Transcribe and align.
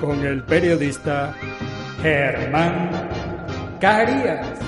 con 0.00 0.24
el 0.24 0.42
periodista 0.44 1.34
Germán 2.02 2.90
Carías. 3.80 4.58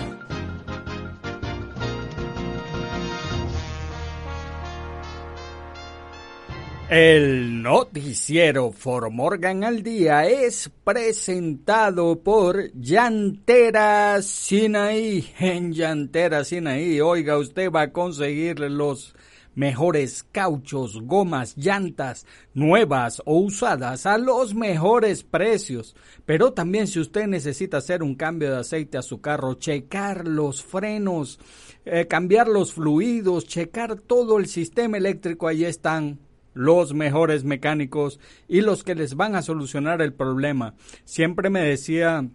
El 6.90 7.62
noticiero 7.62 8.70
For 8.70 9.10
Morgan 9.10 9.64
al 9.64 9.82
Día 9.82 10.26
es 10.26 10.70
presentado 10.84 12.20
por 12.20 12.70
Llantera 12.74 14.20
Sinaí. 14.20 15.26
En 15.38 15.72
Llantera 15.72 16.44
Sinaí, 16.44 17.00
oiga, 17.00 17.38
usted 17.38 17.70
va 17.70 17.82
a 17.82 17.92
conseguir 17.92 18.60
los 18.60 19.14
mejores 19.54 20.24
cauchos, 20.32 21.00
gomas, 21.02 21.56
llantas, 21.56 22.26
nuevas 22.54 23.22
o 23.24 23.38
usadas 23.38 24.06
a 24.06 24.18
los 24.18 24.54
mejores 24.54 25.22
precios. 25.24 25.94
Pero 26.24 26.52
también 26.52 26.86
si 26.86 27.00
usted 27.00 27.26
necesita 27.26 27.78
hacer 27.78 28.02
un 28.02 28.14
cambio 28.14 28.50
de 28.50 28.60
aceite 28.60 28.98
a 28.98 29.02
su 29.02 29.20
carro, 29.20 29.54
checar 29.54 30.26
los 30.26 30.62
frenos, 30.62 31.38
eh, 31.84 32.06
cambiar 32.06 32.48
los 32.48 32.72
fluidos, 32.72 33.46
checar 33.46 33.96
todo 33.96 34.38
el 34.38 34.46
sistema 34.46 34.96
eléctrico, 34.96 35.48
ahí 35.48 35.64
están 35.64 36.18
los 36.54 36.94
mejores 36.94 37.44
mecánicos 37.44 38.20
y 38.48 38.60
los 38.60 38.84
que 38.84 38.94
les 38.94 39.14
van 39.14 39.34
a 39.34 39.42
solucionar 39.42 40.02
el 40.02 40.12
problema. 40.12 40.74
Siempre 41.04 41.50
me 41.50 41.60
decía 41.60 42.28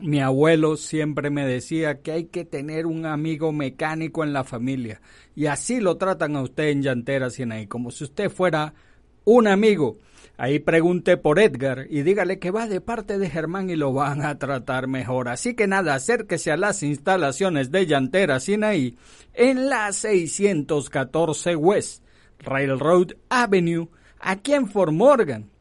mi 0.00 0.20
abuelo 0.20 0.76
siempre 0.76 1.30
me 1.30 1.46
decía 1.46 2.00
que 2.02 2.12
hay 2.12 2.24
que 2.24 2.44
tener 2.44 2.86
un 2.86 3.06
amigo 3.06 3.52
mecánico 3.52 4.24
en 4.24 4.32
la 4.32 4.44
familia. 4.44 5.00
Y 5.34 5.46
así 5.46 5.80
lo 5.80 5.96
tratan 5.96 6.36
a 6.36 6.42
usted 6.42 6.68
en 6.68 6.82
Llantera 6.82 7.30
Sinaí, 7.30 7.66
como 7.66 7.90
si 7.90 8.04
usted 8.04 8.30
fuera 8.30 8.74
un 9.24 9.46
amigo. 9.46 9.98
Ahí 10.36 10.58
pregunte 10.58 11.16
por 11.16 11.38
Edgar 11.38 11.86
y 11.88 12.02
dígale 12.02 12.40
que 12.40 12.50
va 12.50 12.66
de 12.66 12.80
parte 12.80 13.18
de 13.18 13.30
Germán 13.30 13.70
y 13.70 13.76
lo 13.76 13.92
van 13.92 14.22
a 14.22 14.36
tratar 14.38 14.88
mejor. 14.88 15.28
Así 15.28 15.54
que 15.54 15.68
nada, 15.68 15.94
acérquese 15.94 16.50
a 16.50 16.56
las 16.56 16.82
instalaciones 16.82 17.70
de 17.70 17.86
Llantera 17.86 18.40
Sinaí 18.40 18.98
en 19.32 19.68
la 19.68 19.92
614 19.92 21.54
West 21.54 22.02
Railroad 22.40 23.12
Avenue, 23.28 23.88
aquí 24.18 24.54
en 24.54 24.68
Fort 24.68 24.92
Morgan. 24.92 25.53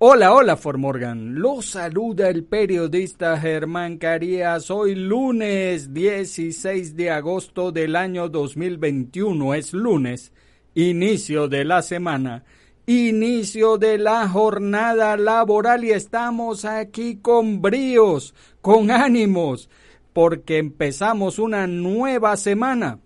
Hola, 0.00 0.32
hola, 0.32 0.56
Fort 0.56 0.78
Morgan. 0.78 1.40
Lo 1.40 1.60
saluda 1.60 2.28
el 2.28 2.44
periodista 2.44 3.36
Germán 3.36 3.98
Carías. 3.98 4.70
Hoy 4.70 4.94
lunes 4.94 5.92
16 5.92 6.94
de 6.94 7.10
agosto 7.10 7.72
del 7.72 7.96
año 7.96 8.28
2021. 8.28 9.54
Es 9.54 9.72
lunes, 9.72 10.32
inicio 10.76 11.48
de 11.48 11.64
la 11.64 11.82
semana, 11.82 12.44
inicio 12.86 13.76
de 13.76 13.98
la 13.98 14.28
jornada 14.28 15.16
laboral 15.16 15.84
y 15.84 15.90
estamos 15.90 16.64
aquí 16.64 17.16
con 17.16 17.60
bríos, 17.60 18.36
con 18.60 18.92
ánimos, 18.92 19.68
porque 20.12 20.58
empezamos 20.58 21.40
una 21.40 21.66
nueva 21.66 22.36
semana. 22.36 23.00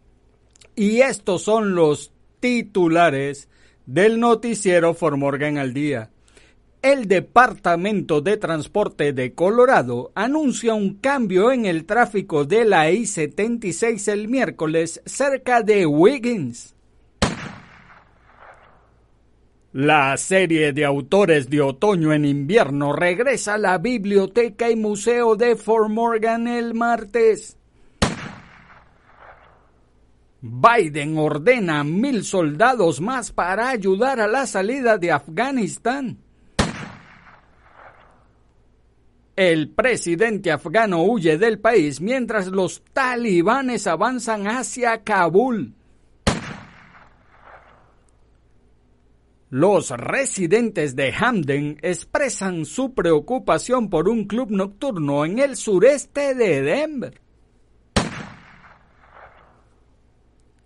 Y 0.77 1.01
estos 1.01 1.41
son 1.41 1.75
los 1.75 2.13
titulares 2.39 3.49
del 3.87 4.21
noticiero 4.21 4.93
For 4.93 5.17
Morgan 5.17 5.57
al 5.57 5.73
día. 5.73 6.11
El 6.83 7.07
Departamento 7.07 8.21
de 8.23 8.37
Transporte 8.39 9.13
de 9.13 9.35
Colorado 9.35 10.11
anuncia 10.17 10.75
un 10.75 10.95
cambio 10.95 11.53
en 11.53 11.65
el 11.65 11.85
tráfico 11.85 12.45
de 12.45 12.65
la 12.65 12.91
I-76 12.91 14.11
el 14.11 14.27
miércoles 14.27 15.01
cerca 15.07 15.63
de 15.63 15.87
Wiggins. 15.87 16.75
La 19.73 20.17
serie 20.17 20.73
de 20.73 20.85
autores 20.85 21.49
de 21.49 21.61
otoño 21.61 22.13
en 22.13 22.25
invierno 22.25 22.93
regresa 22.93 23.55
a 23.55 23.59
la 23.59 23.79
biblioteca 23.79 24.69
y 24.69 24.75
museo 24.75 25.37
de 25.37 25.55
Fort 25.55 25.89
Morgan 25.89 26.49
el 26.49 26.75
martes. 26.75 27.59
Biden 30.41 31.17
ordena 31.17 31.85
mil 31.85 32.25
soldados 32.25 33.01
más 33.01 33.31
para 33.31 33.69
ayudar 33.69 34.19
a 34.19 34.27
la 34.27 34.49
salida 34.49 34.99
de 34.99 35.13
Afganistán. 35.13 36.19
El 39.35 39.71
presidente 39.71 40.51
afgano 40.51 41.03
huye 41.05 41.39
del 41.39 41.59
país 41.59 42.03
mientras 42.03 42.49
los 42.49 42.83
talibanes 42.93 43.87
avanzan 43.87 44.47
hacia 44.47 45.03
Kabul. 45.03 45.75
Los 49.49 49.91
residentes 49.91 50.97
de 50.97 51.13
Hamden 51.13 51.79
expresan 51.83 52.67
su 52.67 52.93
preocupación 52.95 53.89
por 53.89 54.09
un 54.09 54.27
club 54.27 54.51
nocturno 54.51 55.25
en 55.25 55.39
el 55.39 55.57
sureste 55.57 56.35
de 56.35 56.63
Denver. 56.63 57.21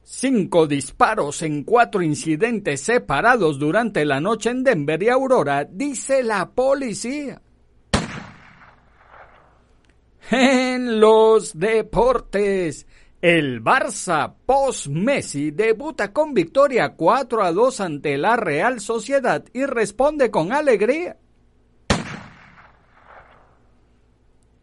Cinco 0.02 0.66
disparos 0.66 1.42
en 1.42 1.62
cuatro 1.62 2.00
incidentes 2.02 2.80
separados 2.80 3.58
durante 3.58 4.04
la 4.04 4.20
noche 4.20 4.50
en 4.50 4.64
Denver 4.64 5.02
y 5.02 5.08
Aurora, 5.08 5.64
dice 5.64 6.22
la 6.22 6.50
policía. 6.50 7.42
En 10.30 10.98
los 10.98 11.56
deportes, 11.56 12.84
el 13.22 13.62
Barça 13.62 14.34
post-Messi 14.44 15.52
debuta 15.52 16.12
con 16.12 16.34
victoria 16.34 16.94
4 16.94 17.44
a 17.44 17.52
2 17.52 17.80
ante 17.80 18.18
la 18.18 18.34
Real 18.36 18.80
Sociedad 18.80 19.44
y 19.52 19.64
responde 19.66 20.32
con 20.32 20.52
alegría. 20.52 21.16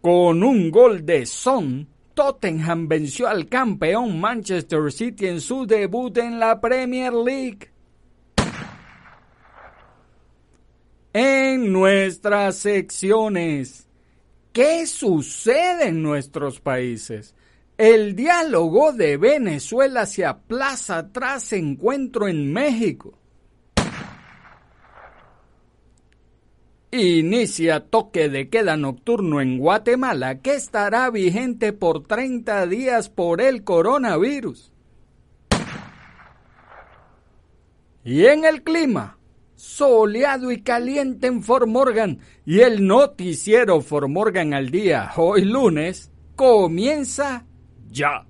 Con 0.02 0.44
un 0.44 0.70
gol 0.70 1.06
de 1.06 1.26
Son, 1.26 1.88
Tottenham 2.14 2.90
venció 2.90 3.30
al 3.30 3.48
campeón 3.48 4.20
Manchester 4.20 4.92
City 4.92 5.28
en 5.28 5.40
su 5.40 5.66
debut 5.66 6.18
en 6.18 6.40
la 6.40 6.60
Premier 6.60 7.14
League. 7.14 7.72
En 11.14 11.72
nuestras 11.72 12.58
secciones, 12.58 13.88
¿qué 14.54 14.88
sucede 14.88 15.88
en 15.90 16.02
nuestros 16.02 16.62
países? 16.62 17.36
El 17.78 18.16
diálogo 18.16 18.94
de 18.94 19.18
Venezuela 19.18 20.06
se 20.06 20.26
aplaza 20.26 21.12
tras 21.12 21.52
encuentro 21.54 22.28
en 22.28 22.54
México. 22.54 23.18
Inicia 26.92 27.80
toque 27.80 28.30
de 28.30 28.50
queda 28.50 28.78
nocturno 28.78 29.42
en 29.42 29.58
Guatemala 29.58 30.42
que 30.42 30.54
estará 30.54 31.10
vigente 31.10 31.74
por 31.74 32.06
30 32.06 32.68
días 32.68 33.10
por 33.10 33.42
el 33.42 33.64
coronavirus. 33.64 34.72
Y 38.04 38.26
en 38.26 38.46
el 38.46 38.62
clima, 38.62 39.18
soleado 39.64 40.52
y 40.52 40.62
caliente 40.62 41.28
en 41.28 41.42
Fort 41.42 41.68
Morgan 41.68 42.20
y 42.46 42.60
el 42.60 42.86
noticiero 42.86 43.80
Fort 43.80 44.10
Morgan 44.10 44.54
al 44.54 44.70
día 44.70 45.10
hoy 45.16 45.46
lunes 45.46 46.12
comienza 46.36 47.46
ya. 47.90 48.26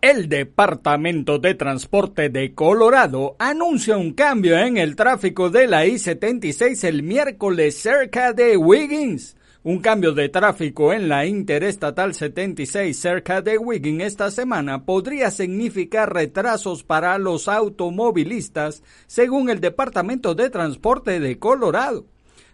El 0.00 0.28
Departamento 0.28 1.40
de 1.40 1.54
Transporte 1.54 2.28
de 2.28 2.54
Colorado 2.54 3.34
anuncia 3.40 3.96
un 3.96 4.12
cambio 4.12 4.56
en 4.56 4.76
el 4.76 4.94
tráfico 4.94 5.50
de 5.50 5.66
la 5.66 5.84
I-76 5.84 6.84
el 6.84 7.02
miércoles 7.02 7.76
cerca 7.76 8.32
de 8.32 8.56
Wiggins. 8.56 9.36
Un 9.64 9.78
cambio 9.78 10.10
de 10.10 10.28
tráfico 10.28 10.92
en 10.92 11.08
la 11.08 11.24
Interestatal 11.24 12.14
76 12.14 12.98
cerca 12.98 13.42
de 13.42 13.58
Wiggins 13.58 14.02
esta 14.02 14.32
semana 14.32 14.84
podría 14.84 15.30
significar 15.30 16.12
retrasos 16.12 16.82
para 16.82 17.16
los 17.18 17.46
automovilistas, 17.46 18.82
según 19.06 19.50
el 19.50 19.60
Departamento 19.60 20.34
de 20.34 20.50
Transporte 20.50 21.20
de 21.20 21.38
Colorado. 21.38 22.06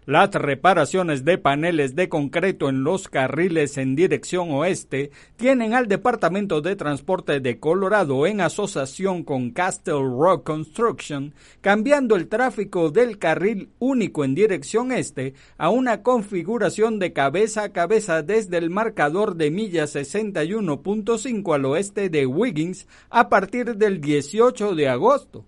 Las 0.08 0.30
reparaciones 0.30 1.26
de 1.26 1.36
paneles 1.36 1.94
de 1.94 2.08
concreto 2.08 2.70
en 2.70 2.82
los 2.82 3.08
carriles 3.08 3.76
en 3.76 3.94
dirección 3.94 4.50
oeste 4.52 5.10
tienen 5.36 5.74
al 5.74 5.86
Departamento 5.86 6.62
de 6.62 6.76
Transporte 6.76 7.40
de 7.40 7.60
Colorado 7.60 8.26
en 8.26 8.40
asociación 8.40 9.22
con 9.22 9.50
Castle 9.50 10.00
Rock 10.00 10.44
Construction 10.44 11.34
cambiando 11.60 12.16
el 12.16 12.26
tráfico 12.28 12.90
del 12.90 13.18
carril 13.18 13.68
único 13.80 14.24
en 14.24 14.34
dirección 14.34 14.92
este 14.92 15.34
a 15.58 15.68
una 15.68 16.02
configuración 16.02 16.98
de 16.98 17.12
cabeza 17.12 17.64
a 17.64 17.72
cabeza 17.74 18.22
desde 18.22 18.56
el 18.56 18.70
marcador 18.70 19.36
de 19.36 19.50
milla 19.50 19.84
61.5 19.84 21.54
al 21.54 21.66
oeste 21.66 22.08
de 22.08 22.24
Wiggins 22.24 22.86
a 23.10 23.28
partir 23.28 23.76
del 23.76 24.00
18 24.00 24.74
de 24.74 24.88
agosto. 24.88 25.44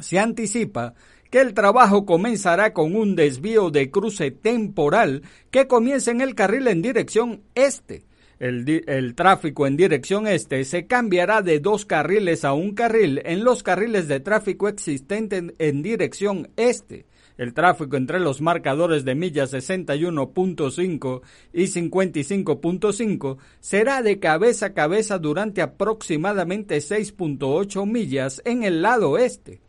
Se 0.00 0.18
anticipa 0.18 0.94
el 1.36 1.54
trabajo 1.54 2.06
comenzará 2.06 2.72
con 2.72 2.94
un 2.94 3.16
desvío 3.16 3.70
de 3.70 3.90
cruce 3.90 4.30
temporal 4.30 5.22
que 5.50 5.66
comienza 5.66 6.10
en 6.10 6.20
el 6.20 6.34
carril 6.34 6.68
en 6.68 6.82
dirección 6.82 7.42
este. 7.54 8.04
El, 8.38 9.14
tráfico 9.14 9.66
en 9.66 9.78
dirección 9.78 10.26
este 10.26 10.64
se 10.64 10.86
cambiará 10.86 11.40
de 11.40 11.58
dos 11.58 11.86
carriles 11.86 12.44
a 12.44 12.52
un 12.52 12.74
carril 12.74 13.22
en 13.24 13.44
los 13.44 13.62
carriles 13.62 14.08
de 14.08 14.20
tráfico 14.20 14.68
existentes 14.68 15.38
en, 15.38 15.54
en 15.58 15.82
dirección 15.82 16.50
este. 16.56 17.06
El 17.38 17.54
tráfico 17.54 17.96
entre 17.96 18.18
los 18.18 18.40
marcadores 18.40 19.04
de 19.04 19.14
millas 19.14 19.52
61.5 19.52 21.20
y 21.52 21.64
55.5 21.64 23.36
será 23.60 24.02
de 24.02 24.18
cabeza 24.18 24.66
a 24.66 24.74
cabeza 24.74 25.18
durante 25.18 25.60
aproximadamente 25.60 26.76
6.8 26.78 27.86
millas 27.90 28.42
en 28.44 28.64
el 28.64 28.82
lado 28.82 29.18
este. 29.18 29.60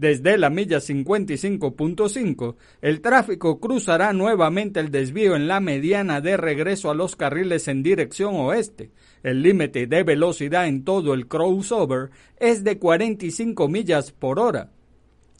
Desde 0.00 0.38
la 0.38 0.48
milla 0.48 0.78
55.5, 0.78 2.54
el 2.80 3.02
tráfico 3.02 3.60
cruzará 3.60 4.14
nuevamente 4.14 4.80
el 4.80 4.90
desvío 4.90 5.36
en 5.36 5.46
la 5.46 5.60
mediana 5.60 6.22
de 6.22 6.38
regreso 6.38 6.90
a 6.90 6.94
los 6.94 7.16
carriles 7.16 7.68
en 7.68 7.82
dirección 7.82 8.34
oeste. 8.36 8.92
El 9.22 9.42
límite 9.42 9.86
de 9.86 10.02
velocidad 10.02 10.68
en 10.68 10.84
todo 10.84 11.12
el 11.12 11.28
crossover 11.28 12.08
es 12.38 12.64
de 12.64 12.78
45 12.78 13.68
millas 13.68 14.10
por 14.10 14.38
hora. 14.38 14.70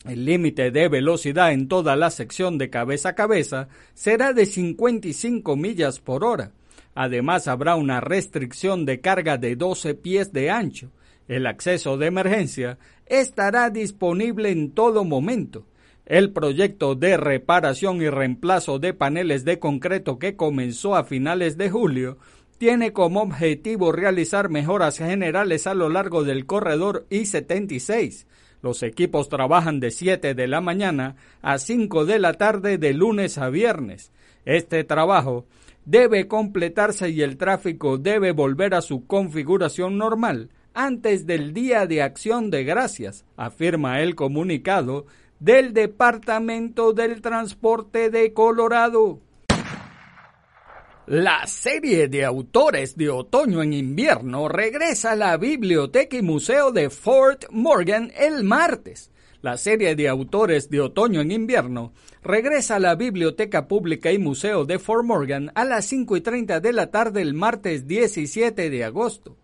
El 0.04 0.26
límite 0.26 0.70
de 0.70 0.88
velocidad 0.88 1.52
en 1.52 1.66
toda 1.66 1.96
la 1.96 2.10
sección 2.10 2.58
de 2.58 2.68
cabeza 2.68 3.08
a 3.08 3.14
cabeza 3.14 3.68
será 3.94 4.34
de 4.34 4.44
55 4.44 5.56
millas 5.56 6.00
por 6.00 6.22
hora. 6.22 6.52
Además 6.94 7.48
habrá 7.48 7.76
una 7.76 8.02
restricción 8.02 8.84
de 8.84 9.00
carga 9.00 9.38
de 9.38 9.56
12 9.56 9.94
pies 9.94 10.34
de 10.34 10.50
ancho. 10.50 10.90
El 11.28 11.46
acceso 11.46 11.96
de 11.96 12.08
emergencia 12.08 12.76
estará 13.10 13.70
disponible 13.70 14.50
en 14.50 14.70
todo 14.70 15.04
momento. 15.04 15.66
El 16.06 16.32
proyecto 16.32 16.94
de 16.94 17.16
reparación 17.16 18.00
y 18.00 18.08
reemplazo 18.08 18.78
de 18.78 18.94
paneles 18.94 19.44
de 19.44 19.58
concreto 19.58 20.18
que 20.18 20.36
comenzó 20.36 20.96
a 20.96 21.04
finales 21.04 21.58
de 21.58 21.70
julio 21.70 22.18
tiene 22.56 22.92
como 22.92 23.22
objetivo 23.22 23.90
realizar 23.90 24.48
mejoras 24.48 24.98
generales 24.98 25.66
a 25.66 25.74
lo 25.74 25.88
largo 25.88 26.24
del 26.24 26.46
corredor 26.46 27.06
I-76. 27.10 28.26
Los 28.62 28.82
equipos 28.82 29.28
trabajan 29.28 29.80
de 29.80 29.90
7 29.90 30.34
de 30.34 30.46
la 30.46 30.60
mañana 30.60 31.16
a 31.42 31.58
5 31.58 32.04
de 32.04 32.18
la 32.18 32.34
tarde 32.34 32.78
de 32.78 32.92
lunes 32.92 33.38
a 33.38 33.50
viernes. 33.50 34.12
Este 34.44 34.84
trabajo 34.84 35.46
debe 35.84 36.28
completarse 36.28 37.10
y 37.10 37.22
el 37.22 37.38
tráfico 37.38 37.98
debe 37.98 38.32
volver 38.32 38.74
a 38.74 38.82
su 38.82 39.06
configuración 39.06 39.98
normal 39.98 40.50
antes 40.84 41.26
del 41.26 41.52
Día 41.52 41.86
de 41.86 42.00
Acción 42.00 42.50
de 42.50 42.64
Gracias, 42.64 43.26
afirma 43.36 44.00
el 44.00 44.14
comunicado 44.14 45.04
del 45.38 45.74
Departamento 45.74 46.92
del 46.92 47.20
Transporte 47.20 48.08
de 48.08 48.32
Colorado. 48.32 49.20
La 51.06 51.46
serie 51.46 52.08
de 52.08 52.24
autores 52.24 52.96
de 52.96 53.10
otoño 53.10 53.62
en 53.62 53.74
invierno 53.74 54.48
regresa 54.48 55.12
a 55.12 55.16
la 55.16 55.36
Biblioteca 55.36 56.16
y 56.16 56.22
Museo 56.22 56.72
de 56.72 56.88
Fort 56.88 57.44
Morgan 57.50 58.10
el 58.16 58.44
martes. 58.44 59.10
La 59.42 59.58
serie 59.58 59.96
de 59.96 60.08
autores 60.08 60.70
de 60.70 60.80
otoño 60.80 61.20
en 61.20 61.30
invierno 61.30 61.92
regresa 62.22 62.76
a 62.76 62.80
la 62.80 62.94
Biblioteca 62.94 63.68
Pública 63.68 64.12
y 64.12 64.18
Museo 64.18 64.64
de 64.64 64.78
Fort 64.78 65.04
Morgan 65.04 65.52
a 65.54 65.64
las 65.64 65.84
5 65.86 66.16
y 66.16 66.20
30 66.20 66.60
de 66.60 66.72
la 66.72 66.90
tarde 66.90 67.20
el 67.20 67.34
martes 67.34 67.86
17 67.86 68.70
de 68.70 68.84
agosto. 68.84 69.36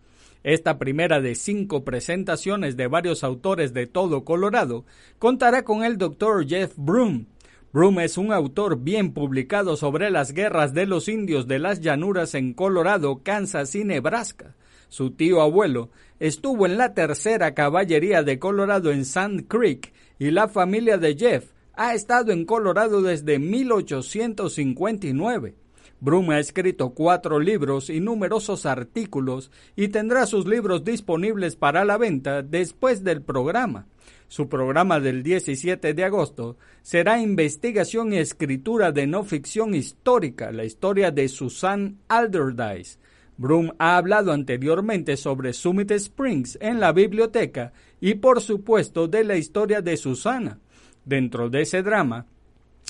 Esta 0.47 0.79
primera 0.79 1.19
de 1.19 1.35
cinco 1.35 1.83
presentaciones 1.83 2.77
de 2.77 2.87
varios 2.87 3.25
autores 3.25 3.73
de 3.73 3.85
todo 3.85 4.23
Colorado 4.23 4.85
contará 5.19 5.65
con 5.65 5.83
el 5.83 5.97
Dr. 5.97 6.47
Jeff 6.47 6.71
Broom. 6.77 7.25
Broom 7.73 7.99
es 7.99 8.17
un 8.17 8.31
autor 8.31 8.79
bien 8.79 9.11
publicado 9.11 9.75
sobre 9.75 10.09
las 10.09 10.31
guerras 10.31 10.73
de 10.73 10.85
los 10.85 11.09
indios 11.09 11.49
de 11.49 11.59
las 11.59 11.81
llanuras 11.81 12.33
en 12.33 12.53
Colorado, 12.53 13.23
Kansas 13.23 13.75
y 13.75 13.83
Nebraska. 13.83 14.55
Su 14.87 15.11
tío 15.11 15.41
abuelo 15.41 15.89
estuvo 16.17 16.65
en 16.65 16.77
la 16.77 16.93
tercera 16.93 17.53
caballería 17.53 18.23
de 18.23 18.39
Colorado 18.39 18.93
en 18.93 19.03
Sand 19.03 19.49
Creek 19.49 19.91
y 20.17 20.31
la 20.31 20.47
familia 20.47 20.97
de 20.97 21.17
Jeff 21.17 21.51
ha 21.73 21.93
estado 21.93 22.31
en 22.31 22.45
Colorado 22.45 23.01
desde 23.01 23.37
1859. 23.37 25.66
Brum 25.99 26.29
ha 26.29 26.39
escrito 26.39 26.91
cuatro 26.91 27.39
libros 27.39 27.89
y 27.89 27.99
numerosos 27.99 28.65
artículos 28.67 29.51
y 29.75 29.87
tendrá 29.87 30.27
sus 30.27 30.45
libros 30.45 30.83
disponibles 30.83 31.55
para 31.55 31.85
la 31.85 31.97
venta 31.97 32.43
después 32.43 33.03
del 33.03 33.23
programa. 33.23 33.87
Su 34.27 34.47
programa 34.47 34.99
del 34.99 35.23
17 35.23 35.93
de 35.93 36.03
agosto 36.03 36.57
será 36.83 37.19
Investigación 37.19 38.13
y 38.13 38.17
Escritura 38.17 38.91
de 38.91 39.07
No 39.07 39.23
Ficción 39.23 39.73
Histórica, 39.73 40.51
la 40.51 40.65
historia 40.65 41.11
de 41.11 41.27
Susan 41.29 41.97
Alderdice. 42.09 42.99
Brum 43.37 43.71
ha 43.79 43.97
hablado 43.97 44.33
anteriormente 44.33 45.15
sobre 45.15 45.53
Summit 45.53 45.91
Springs 45.91 46.57
en 46.61 46.79
la 46.79 46.91
biblioteca 46.91 47.71
y 48.01 48.15
por 48.15 48.41
supuesto 48.41 49.07
de 49.07 49.23
la 49.23 49.37
historia 49.37 49.81
de 49.81 49.97
Susana. 49.97 50.59
Dentro 51.05 51.49
de 51.49 51.61
ese 51.61 51.81
drama, 51.81 52.25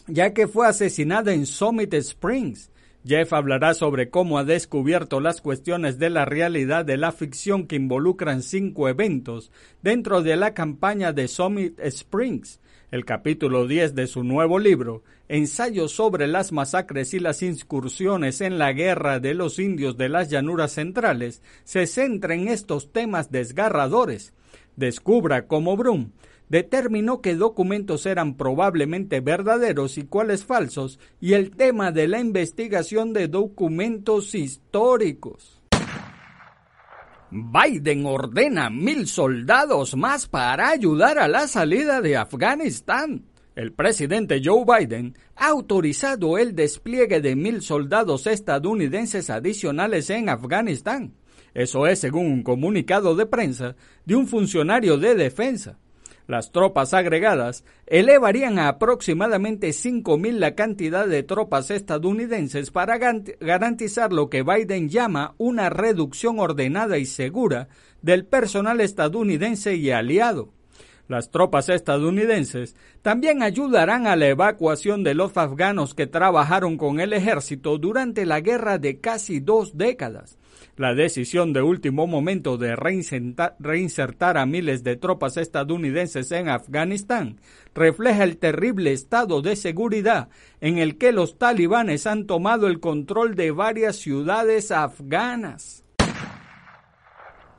ya 0.08 0.34
que 0.34 0.48
fue 0.48 0.68
asesinada 0.68 1.34
en 1.34 1.46
Summit 1.46 1.94
Springs, 1.94 2.72
Jeff 3.08 3.32
hablará 3.32 3.74
sobre 3.74 4.10
cómo 4.10 4.38
ha 4.38 4.44
descubierto 4.44 5.22
las 5.22 5.40
cuestiones 5.40 5.98
de 5.98 6.10
la 6.10 6.26
realidad 6.26 6.84
de 6.84 6.98
la 6.98 7.14
ficción 7.14 7.66
que 7.66 7.78
involucran 7.78 8.44
cinco 8.44 8.90
eventos 8.90 9.50
dentro 9.82 10.22
de 10.22 10.36
la 10.36 10.54
campaña 10.54 11.14
de 11.14 11.30
Summit 11.30 11.80
Springs. 11.80 12.60
El 12.92 13.06
capítulo 13.06 13.66
10 13.66 13.96
de 13.96 14.08
su 14.08 14.26
nuevo 14.26 14.60
libro, 14.60 15.04
Ensayo 15.30 15.88
sobre 15.88 16.28
las 16.28 16.52
masacres 16.52 17.14
y 17.14 17.20
las 17.20 17.42
incursiones 17.44 18.42
en 18.42 18.58
la 18.58 18.74
guerra 18.74 19.22
de 19.22 19.34
los 19.34 19.58
indios 19.58 19.96
de 19.96 20.10
las 20.10 20.30
llanuras 20.30 20.74
centrales, 20.74 21.42
se 21.64 21.88
centra 21.88 22.34
en 22.34 22.50
estos 22.50 22.92
temas 22.92 23.32
desgarradores. 23.32 24.34
Descubra 24.76 25.48
cómo 25.48 25.78
Brum 25.78 26.12
determinó 26.50 27.22
que 27.22 27.36
documentos 27.36 28.06
eran 28.06 28.36
probablemente 28.36 29.20
verdaderos 29.20 29.98
y 29.98 30.04
cuáles 30.04 30.46
falsos 30.46 31.00
y 31.20 31.34
el 31.34 31.52
tema 31.52 31.92
de 31.92 32.08
la 32.08 32.20
investigación 32.20 33.14
de 33.14 33.28
documentos 33.28 34.36
históricos. 34.36 35.62
Biden 37.30 38.06
ordena 38.06 38.70
mil 38.70 39.08
soldados 39.08 39.98
más 39.98 40.28
para 40.28 40.70
ayudar 40.70 41.20
a 41.20 41.28
la 41.28 41.48
salida 41.48 42.02
de 42.02 42.16
Afganistán. 42.16 43.26
El 43.54 43.74
presidente 43.74 44.42
Joe 44.44 44.64
Biden 44.66 45.18
ha 45.36 45.48
autorizado 45.48 46.38
el 46.38 46.56
despliegue 46.56 47.20
de 47.22 47.36
mil 47.36 47.62
soldados 47.62 48.28
estadounidenses 48.28 49.30
adicionales 49.30 50.10
en 50.10 50.30
Afganistán. 50.30 51.16
Eso 51.54 51.88
es 51.88 52.00
según 52.00 52.28
un 52.28 52.44
comunicado 52.44 53.16
de 53.16 53.26
prensa 53.26 53.76
de 54.06 54.16
un 54.16 54.28
funcionario 54.28 54.98
de 54.98 55.16
defensa. 55.16 55.80
Las 56.28 56.52
tropas 56.52 56.94
agregadas 56.94 57.64
elevarían 57.86 58.60
a 58.60 58.68
aproximadamente 58.68 59.70
5.000 59.70 60.34
la 60.34 60.56
cantidad 60.56 61.08
de 61.08 61.24
tropas 61.24 61.72
estadounidenses 61.72 62.70
para 62.70 62.98
garantizar 63.40 64.12
lo 64.12 64.30
que 64.30 64.44
Biden 64.44 64.90
llama 64.90 65.36
una 65.38 65.70
reducción 65.70 66.40
ordenada 66.40 66.98
y 66.98 67.06
segura 67.06 67.70
del 68.02 68.26
personal 68.26 68.82
estadounidense 68.82 69.76
y 69.76 69.92
aliado. 69.92 70.50
Las 71.08 71.32
tropas 71.32 71.70
estadounidenses 71.70 72.76
también 73.02 73.42
ayudarán 73.42 74.08
a 74.08 74.18
la 74.18 74.28
evacuación 74.28 75.06
de 75.06 75.14
los 75.14 75.38
afganos 75.38 75.94
que 75.94 76.08
trabajaron 76.08 76.76
con 76.76 77.00
el 77.00 77.14
ejército 77.14 77.78
durante 77.78 78.26
la 78.26 78.42
guerra 78.42 78.78
de 78.78 79.00
casi 79.00 79.40
dos 79.40 79.78
décadas. 79.78 80.38
La 80.78 80.94
decisión 80.94 81.54
de 81.54 81.64
último 81.64 82.06
momento 82.06 82.60
de 82.60 82.76
reinsertar 82.76 84.38
a 84.38 84.46
miles 84.46 84.84
de 84.84 84.96
tropas 84.96 85.36
estadounidenses 85.38 86.32
en 86.32 86.50
Afganistán 86.50 87.42
refleja 87.74 88.24
el 88.24 88.38
terrible 88.38 88.94
estado 88.94 89.42
de 89.42 89.56
seguridad 89.56 90.30
en 90.62 90.78
el 90.78 91.00
que 91.00 91.12
los 91.12 91.40
talibanes 91.40 92.06
han 92.06 92.28
tomado 92.28 92.68
el 92.68 92.80
control 92.80 93.34
de 93.34 93.50
varias 93.50 93.96
ciudades 93.96 94.70
afganas. 94.70 95.84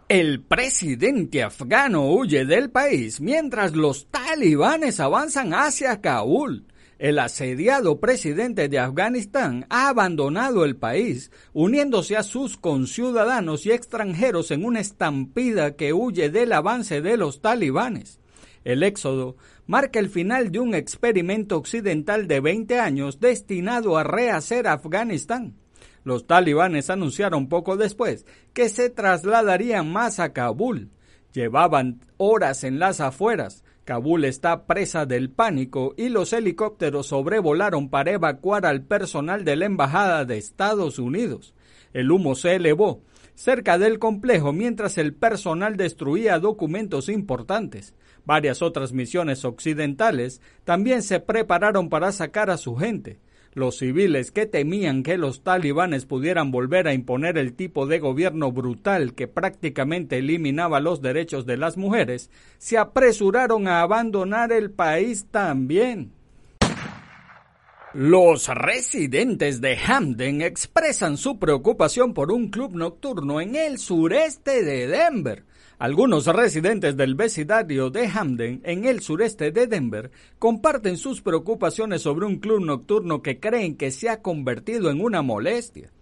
El 0.09 0.41
presidente 0.41 1.43
afgano 1.43 2.13
huye 2.13 2.45
del 2.45 2.71
país 2.71 3.21
mientras 3.21 3.75
los 3.75 4.07
talibanes 4.13 5.01
avanzan 5.01 5.55
hacia 5.55 6.01
Kabul. 6.01 6.69
El 6.99 7.21
asediado 7.21 8.01
presidente 8.01 8.69
de 8.69 8.81
Afganistán 8.81 9.67
ha 9.71 9.89
abandonado 9.89 10.65
el 10.65 10.75
país, 10.75 11.31
uniéndose 11.53 12.17
a 12.17 12.25
sus 12.25 12.57
conciudadanos 12.57 13.67
y 13.67 13.71
extranjeros 13.71 14.51
en 14.51 14.65
una 14.65 14.81
estampida 14.81 15.77
que 15.77 15.93
huye 15.93 16.29
del 16.29 16.53
avance 16.53 17.01
de 17.01 17.17
los 17.17 17.41
talibanes. 17.41 18.19
El 18.65 18.83
éxodo 18.83 19.37
marca 19.67 20.01
el 20.01 20.09
final 20.09 20.51
de 20.51 20.59
un 20.59 20.75
experimento 20.75 21.57
occidental 21.57 22.27
de 22.27 22.41
20 22.41 22.81
años 22.81 23.21
destinado 23.21 23.97
a 23.97 24.03
rehacer 24.03 24.67
Afganistán. 24.67 25.55
Los 26.03 26.27
talibanes 26.27 26.91
anunciaron 26.91 27.49
poco 27.49 27.77
después 27.77 28.27
que 28.53 28.69
se 28.69 28.91
trasladarían 28.91 29.93
más 29.93 30.19
a 30.19 30.33
Kabul. 30.33 30.91
Llevaban 31.33 32.01
horas 32.17 32.65
en 32.65 32.81
las 32.81 33.01
afueras. 33.01 33.63
Kabul 33.89 34.27
está 34.27 34.67
presa 34.67 35.07
del 35.07 35.31
pánico 35.31 35.95
y 35.97 36.11
los 36.11 36.35
helicópteros 36.35 37.07
sobrevolaron 37.07 37.89
para 37.89 38.11
evacuar 38.11 38.67
al 38.67 38.83
personal 38.83 39.47
de 39.47 39.57
la 39.57 39.65
Embajada 39.65 40.27
de 40.27 40.37
Estados 40.37 40.99
Unidos. 40.99 41.55
El 41.95 42.11
humo 42.11 42.35
se 42.35 42.57
elevó 42.57 43.01
cerca 43.35 43.79
del 43.79 43.99
complejo 43.99 44.53
mientras 44.53 44.99
el 44.99 45.15
personal 45.15 45.79
destruía 45.79 46.39
documentos 46.39 47.09
importantes. 47.09 47.95
Varias 48.27 48.61
otras 48.61 48.93
misiones 48.93 49.47
occidentales 49.47 50.43
también 50.65 51.03
se 51.03 51.19
prepararon 51.19 51.89
para 51.89 52.13
sacar 52.13 52.51
a 52.51 52.59
su 52.59 52.77
gente. 52.77 53.21
Los 53.59 53.79
civiles 53.79 54.31
que 54.31 54.47
temían 54.47 55.03
que 55.03 55.19
los 55.19 55.43
talibanes 55.43 56.07
pudieran 56.07 56.53
volver 56.53 56.87
a 56.87 56.95
imponer 56.95 57.37
el 57.37 57.55
tipo 57.55 57.89
de 57.89 57.99
gobierno 57.99 58.53
brutal 58.53 59.15
que 59.15 59.27
prácticamente 59.27 60.19
eliminaba 60.19 60.79
los 60.79 61.03
derechos 61.03 61.45
de 61.45 61.57
las 61.57 61.77
mujeres, 61.77 62.31
se 62.59 62.79
apresuraron 62.79 63.67
a 63.67 63.81
abandonar 63.81 64.53
el 64.53 64.71
país 64.71 65.27
también. 65.33 66.13
Los 67.95 68.47
residentes 68.47 69.61
de 69.61 69.77
Hamden 69.77 70.41
expresan 70.41 71.17
su 71.17 71.41
preocupación 71.41 72.15
por 72.15 72.31
un 72.31 72.51
club 72.51 72.77
nocturno 72.77 73.41
en 73.41 73.57
el 73.57 73.79
sureste 73.79 74.63
de 74.63 74.87
Denver, 74.87 75.45
algunos 75.79 76.27
residentes 76.27 76.97
del 76.97 77.15
vecindario 77.15 77.91
de 77.91 78.09
Hamden, 78.09 78.61
en 78.65 78.85
el 78.85 79.01
sureste 79.01 79.53
de 79.53 79.69
Denver, 79.69 80.11
comparten 80.41 80.97
sus 80.97 81.23
preocupaciones 81.23 82.03
sobre 82.03 82.27
un 82.27 82.39
club 82.39 82.65
nocturno 82.65 83.23
que 83.23 83.39
creen 83.39 83.77
que 83.77 83.93
se 83.93 84.09
ha 84.09 84.21
convertido 84.21 84.91
en 84.91 85.01
una 85.01 85.23
molestia. 85.23 85.93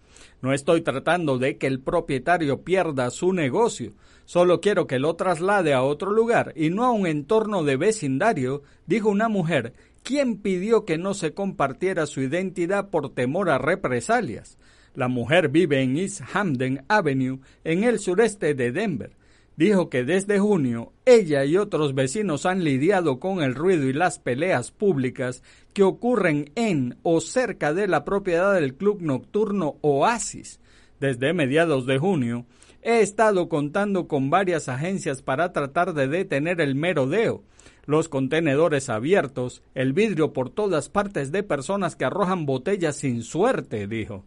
No 0.40 0.54
estoy 0.54 0.80
tratando 0.80 1.36
de 1.38 1.58
que 1.58 1.66
el 1.66 1.80
propietario 1.80 2.62
pierda 2.62 3.10
su 3.10 3.34
negocio, 3.34 3.92
solo 4.24 4.62
quiero 4.62 4.86
que 4.86 4.98
lo 4.98 5.14
traslade 5.14 5.74
a 5.74 5.82
otro 5.82 6.10
lugar 6.10 6.54
y 6.56 6.70
no 6.70 6.84
a 6.84 6.90
un 6.90 7.06
entorno 7.06 7.62
de 7.62 7.76
vecindario, 7.76 8.62
dijo 8.86 9.10
una 9.10 9.28
mujer, 9.28 9.74
quien 10.02 10.38
pidió 10.38 10.86
que 10.86 10.96
no 10.96 11.12
se 11.12 11.34
compartiera 11.34 12.06
su 12.06 12.22
identidad 12.22 12.88
por 12.88 13.12
temor 13.12 13.50
a 13.50 13.58
represalias. 13.58 14.56
La 14.94 15.08
mujer 15.08 15.50
vive 15.50 15.82
en 15.82 15.98
East 15.98 16.22
Hamden 16.32 16.82
Avenue, 16.88 17.40
en 17.64 17.84
el 17.84 17.98
sureste 17.98 18.54
de 18.54 18.72
Denver 18.72 19.12
dijo 19.56 19.88
que 19.88 20.04
desde 20.04 20.38
junio 20.38 20.92
ella 21.04 21.44
y 21.44 21.56
otros 21.56 21.94
vecinos 21.94 22.46
han 22.46 22.62
lidiado 22.62 23.18
con 23.18 23.42
el 23.42 23.54
ruido 23.54 23.88
y 23.88 23.92
las 23.92 24.18
peleas 24.18 24.70
públicas 24.70 25.42
que 25.72 25.82
ocurren 25.82 26.50
en 26.54 26.98
o 27.02 27.20
cerca 27.20 27.72
de 27.72 27.88
la 27.88 28.04
propiedad 28.04 28.54
del 28.54 28.74
club 28.74 29.00
nocturno 29.00 29.76
Oasis. 29.80 30.60
Desde 31.00 31.32
mediados 31.32 31.86
de 31.86 31.98
junio 31.98 32.46
he 32.82 33.00
estado 33.00 33.48
contando 33.48 34.06
con 34.06 34.30
varias 34.30 34.68
agencias 34.68 35.22
para 35.22 35.52
tratar 35.52 35.92
de 35.92 36.06
detener 36.08 36.60
el 36.60 36.74
merodeo, 36.74 37.42
los 37.84 38.08
contenedores 38.08 38.88
abiertos, 38.88 39.62
el 39.74 39.92
vidrio 39.92 40.32
por 40.32 40.50
todas 40.50 40.88
partes 40.88 41.32
de 41.32 41.42
personas 41.42 41.96
que 41.96 42.04
arrojan 42.04 42.46
botellas 42.46 42.96
sin 42.96 43.22
suerte, 43.22 43.86
dijo. 43.86 44.24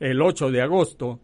El 0.00 0.20
8 0.20 0.50
de 0.50 0.60
agosto, 0.60 1.20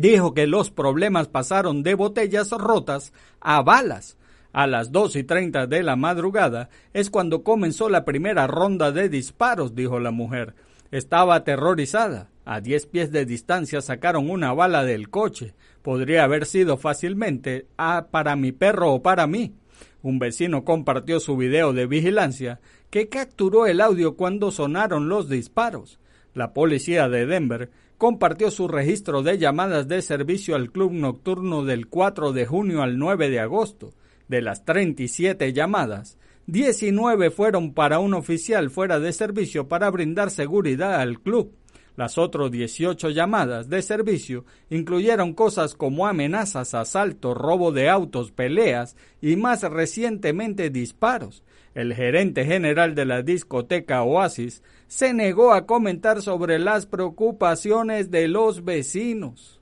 dijo 0.00 0.34
que 0.34 0.46
los 0.46 0.70
problemas 0.70 1.26
pasaron 1.28 1.82
de 1.82 1.94
botellas 1.94 2.50
rotas 2.50 3.14
a 3.40 3.62
balas. 3.62 4.18
A 4.52 4.66
las 4.66 4.92
dos 4.92 5.16
y 5.16 5.24
treinta 5.24 5.66
de 5.66 5.82
la 5.82 5.96
madrugada 5.96 6.68
es 6.92 7.10
cuando 7.10 7.42
comenzó 7.42 7.88
la 7.88 8.04
primera 8.04 8.46
ronda 8.46 8.92
de 8.92 9.08
disparos, 9.08 9.74
dijo 9.74 9.98
la 9.98 10.10
mujer. 10.10 10.54
Estaba 10.90 11.34
aterrorizada. 11.34 12.28
A 12.44 12.60
diez 12.60 12.86
pies 12.86 13.10
de 13.10 13.24
distancia 13.24 13.80
sacaron 13.80 14.30
una 14.30 14.52
bala 14.52 14.84
del 14.84 15.08
coche. 15.08 15.54
Podría 15.82 16.24
haber 16.24 16.46
sido 16.46 16.76
fácilmente 16.76 17.66
ah, 17.76 18.08
para 18.10 18.36
mi 18.36 18.52
perro 18.52 18.92
o 18.92 19.02
para 19.02 19.26
mí. 19.26 19.54
Un 20.02 20.18
vecino 20.18 20.64
compartió 20.64 21.20
su 21.20 21.36
video 21.36 21.72
de 21.72 21.86
vigilancia 21.86 22.60
que 22.90 23.08
capturó 23.08 23.66
el 23.66 23.80
audio 23.80 24.14
cuando 24.16 24.50
sonaron 24.50 25.08
los 25.08 25.28
disparos. 25.28 25.98
La 26.34 26.52
policía 26.52 27.08
de 27.08 27.26
Denver 27.26 27.70
compartió 27.98 28.50
su 28.50 28.68
registro 28.68 29.22
de 29.22 29.38
llamadas 29.38 29.88
de 29.88 30.02
servicio 30.02 30.54
al 30.54 30.70
club 30.70 30.92
nocturno 30.92 31.64
del 31.64 31.88
4 31.88 32.32
de 32.32 32.46
junio 32.46 32.82
al 32.82 32.98
9 32.98 33.30
de 33.30 33.40
agosto. 33.40 33.92
De 34.28 34.42
las 34.42 34.64
37 34.64 35.52
llamadas, 35.52 36.18
19 36.46 37.30
fueron 37.30 37.74
para 37.74 37.98
un 37.98 38.14
oficial 38.14 38.70
fuera 38.70 39.00
de 39.00 39.12
servicio 39.12 39.68
para 39.68 39.90
brindar 39.90 40.30
seguridad 40.30 41.00
al 41.00 41.20
club. 41.20 41.52
Las 41.96 42.18
otras 42.18 42.50
18 42.50 43.08
llamadas 43.10 43.70
de 43.70 43.80
servicio 43.80 44.44
incluyeron 44.68 45.32
cosas 45.32 45.74
como 45.74 46.06
amenazas, 46.06 46.74
asaltos, 46.74 47.36
robo 47.36 47.72
de 47.72 47.88
autos, 47.88 48.32
peleas 48.32 48.96
y 49.22 49.36
más 49.36 49.62
recientemente 49.62 50.68
disparos. 50.68 51.42
El 51.74 51.94
gerente 51.94 52.44
general 52.44 52.94
de 52.94 53.06
la 53.06 53.22
discoteca 53.22 54.02
Oasis 54.02 54.62
se 54.88 55.12
negó 55.12 55.52
a 55.52 55.66
comentar 55.66 56.22
sobre 56.22 56.58
las 56.58 56.86
preocupaciones 56.86 58.10
de 58.10 58.28
los 58.28 58.64
vecinos. 58.64 59.60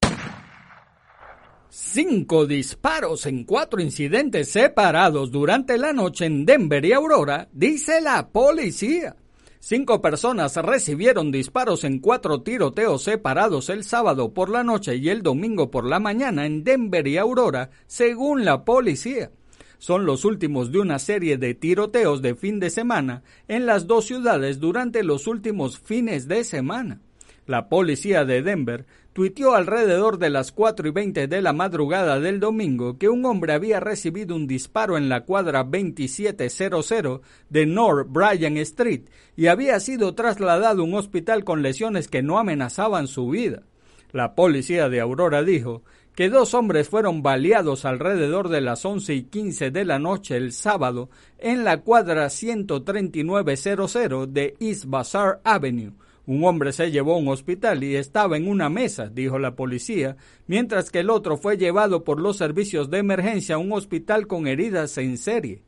Cinco 1.69 2.47
disparos 2.47 3.27
en 3.27 3.45
cuatro 3.45 3.81
incidentes 3.81 4.49
separados 4.49 5.33
durante 5.33 5.77
la 5.77 5.93
noche 5.93 6.27
en 6.27 6.47
Denver 6.47 6.85
y 6.85 6.93
Aurora, 6.93 7.49
dice 7.53 8.01
la 8.01 8.29
policía. 8.29 9.17
Cinco 9.59 10.03
personas 10.03 10.55
recibieron 10.57 11.33
disparos 11.33 11.85
en 11.85 11.99
cuatro 11.99 12.43
tiroteos 12.43 13.03
separados 13.03 13.71
el 13.71 13.83
sábado 13.83 14.35
por 14.35 14.51
la 14.51 14.63
noche 14.63 14.97
y 14.97 15.09
el 15.09 15.23
domingo 15.23 15.71
por 15.71 15.87
la 15.87 15.99
mañana 15.99 16.45
en 16.45 16.63
Denver 16.63 17.09
y 17.09 17.17
Aurora, 17.17 17.71
según 17.87 18.45
la 18.45 18.65
policía. 18.65 19.31
Son 19.79 20.07
los 20.07 20.25
últimos 20.25 20.73
de 20.73 20.79
una 20.79 20.99
serie 20.99 21.39
de 21.39 21.55
tiroteos 21.55 22.23
de 22.23 22.35
fin 22.35 22.61
de 22.61 22.71
semana 22.71 23.23
en 23.49 23.67
las 23.67 23.87
dos 23.87 24.07
ciudades 24.07 24.61
durante 24.61 25.03
los 25.03 25.27
últimos 25.27 25.79
fines 25.79 26.29
de 26.29 26.45
semana. 26.45 27.01
La 27.47 27.69
policía 27.69 28.25
de 28.25 28.43
Denver 28.43 28.87
tuiteó 29.13 29.55
alrededor 29.55 30.19
de 30.19 30.31
las 30.31 30.51
4 30.51 30.89
y 30.89 30.91
20 30.91 31.29
de 31.29 31.43
la 31.43 31.53
madrugada 31.53 32.19
del 32.19 32.41
domingo 32.41 32.99
que 32.99 33.09
un 33.09 33.25
hombre 33.27 33.53
había 33.53 33.81
recibido 33.81 34.35
un 34.35 34.47
disparo 34.47 34.97
en 34.97 35.09
la 35.09 35.25
cuadra 35.25 35.63
2700 35.63 37.21
de 37.51 37.67
North 37.67 38.09
Bryan 38.11 38.57
Street 38.57 39.03
y 39.37 39.47
había 39.47 39.79
sido 39.79 40.15
trasladado 40.15 40.83
a 40.83 40.85
un 40.85 40.95
hospital 40.95 41.45
con 41.45 41.63
lesiones 41.63 42.09
que 42.09 42.23
no 42.23 42.39
amenazaban 42.39 43.07
su 43.07 43.29
vida. 43.29 43.63
La 44.11 44.35
policía 44.35 44.89
de 44.89 45.01
Aurora 45.01 45.43
dijo 45.43 45.83
que 46.15 46.29
dos 46.29 46.55
hombres 46.55 46.89
fueron 46.89 47.23
baleados 47.23 47.85
alrededor 47.85 48.49
de 48.49 48.61
las 48.61 48.85
11 48.85 49.15
y 49.15 49.23
15 49.25 49.71
de 49.71 49.85
la 49.85 49.99
noche 49.99 50.37
el 50.37 50.53
sábado 50.53 51.11
en 51.39 51.65
la 51.65 51.81
cuadra 51.81 52.29
13900 52.29 54.33
de 54.33 54.57
East 54.61 54.85
Bazaar 54.87 55.41
Avenue, 55.45 55.93
un 56.27 56.43
hombre 56.45 56.73
se 56.73 56.91
llevó 56.91 57.15
a 57.15 57.19
un 57.19 57.29
hospital 57.29 57.85
y 57.85 57.97
estaba 57.97 58.39
en 58.39 58.49
una 58.49 58.71
mesa, 58.71 59.09
dijo 59.09 59.39
la 59.39 59.57
policía, 59.57 60.17
mientras 60.47 60.91
que 60.91 61.01
el 61.01 61.11
otro 61.11 61.37
fue 61.37 61.59
llevado 61.59 62.03
por 62.03 62.19
los 62.19 62.39
servicios 62.39 62.89
de 62.89 62.99
emergencia 62.99 63.57
a 63.57 63.59
un 63.59 63.73
hospital 63.73 64.27
con 64.27 64.47
heridas 64.47 64.97
en 64.97 65.19
serie. 65.19 65.63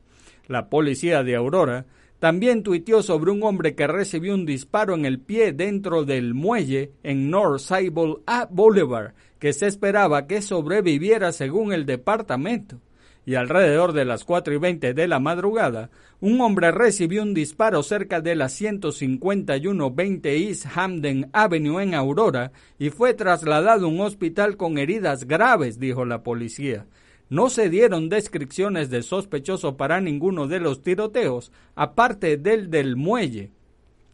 La 0.47 0.69
policía 0.69 1.23
de 1.23 1.35
Aurora 1.35 1.85
también 2.17 2.63
tuiteó 2.63 3.03
sobre 3.03 3.29
un 3.29 3.43
hombre 3.43 3.75
que 3.75 3.85
recibió 3.85 4.33
un 4.33 4.47
disparo 4.47 4.95
en 4.95 5.05
el 5.05 5.19
pie 5.19 5.51
dentro 5.51 6.05
del 6.05 6.33
muelle 6.33 6.91
en 7.03 7.29
North 7.29 7.59
Sable 7.59 8.15
Boulevard, 8.49 9.13
que 9.39 9.53
se 9.53 9.67
esperaba 9.67 10.27
que 10.27 10.41
sobreviviera 10.41 11.31
según 11.31 11.73
el 11.73 11.85
departamento. 11.85 12.79
Y 13.25 13.35
alrededor 13.35 13.91
de 13.91 14.05
las 14.05 14.23
4 14.23 14.53
y 14.53 14.57
20 14.57 14.93
de 14.93 15.07
la 15.07 15.19
madrugada, 15.19 15.89
un 16.21 16.39
hombre 16.39 16.71
recibió 16.71 17.23
un 17.23 17.33
disparo 17.33 17.83
cerca 17.83 18.21
de 18.21 18.35
la 18.35 18.45
151-20 18.45 20.25
East 20.25 20.65
Hamden 20.73 21.29
Avenue 21.33 21.83
en 21.83 21.93
Aurora 21.93 22.53
y 22.79 22.89
fue 22.89 23.13
trasladado 23.13 23.85
a 23.85 23.89
un 23.89 23.99
hospital 23.99 24.55
con 24.55 24.77
heridas 24.77 25.27
graves, 25.27 25.77
dijo 25.77 26.05
la 26.05 26.23
policía. 26.23 26.85
No 27.29 27.49
se 27.49 27.69
dieron 27.69 28.07
descripciones 28.07 28.89
de 28.89 29.03
sospechoso 29.03 29.75
para 29.75 29.99
ninguno 29.99 30.47
de 30.47 30.61
los 30.61 30.81
tiroteos, 30.81 31.51
aparte 31.75 32.37
del 32.37 32.69
del 32.69 32.95
muelle. 32.95 33.51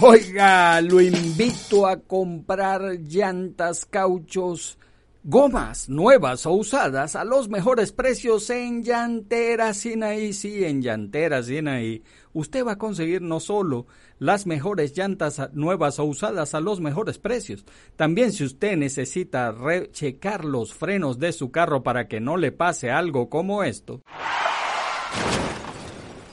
Oiga, 0.08 0.82
lo 0.82 1.02
invito 1.02 1.88
a 1.88 2.00
comprar 2.00 3.00
llantas, 3.00 3.88
cauchos, 3.88 4.78
gomas 5.24 5.90
nuevas 5.90 6.46
o 6.46 6.52
usadas 6.52 7.16
a 7.16 7.24
los 7.24 7.50
mejores 7.50 7.92
precios 7.92 8.48
en 8.52 8.84
Llantera 8.84 9.74
Sinaí. 9.74 10.32
Sí, 10.34 10.64
en 10.64 10.84
Llantera 10.84 11.42
Sinaí. 11.42 12.04
Usted 12.34 12.64
va 12.64 12.74
a 12.74 12.78
conseguir 12.78 13.24
no 13.24 13.40
solo 13.40 13.88
las 14.20 14.46
mejores 14.46 14.96
llantas 14.96 15.42
nuevas 15.54 15.98
o 15.98 16.04
usadas 16.04 16.54
a 16.54 16.60
los 16.60 16.80
mejores 16.80 17.18
precios. 17.18 17.66
También 17.96 18.32
si 18.32 18.44
usted 18.44 18.78
necesita 18.78 19.52
rechecar 19.52 20.46
los 20.46 20.72
frenos 20.72 21.18
de 21.18 21.32
su 21.32 21.50
carro 21.50 21.82
para 21.82 22.08
que 22.08 22.20
no 22.20 22.38
le 22.38 22.52
pase 22.52 22.92
algo 22.92 23.28
como 23.28 23.64
esto. 23.64 24.04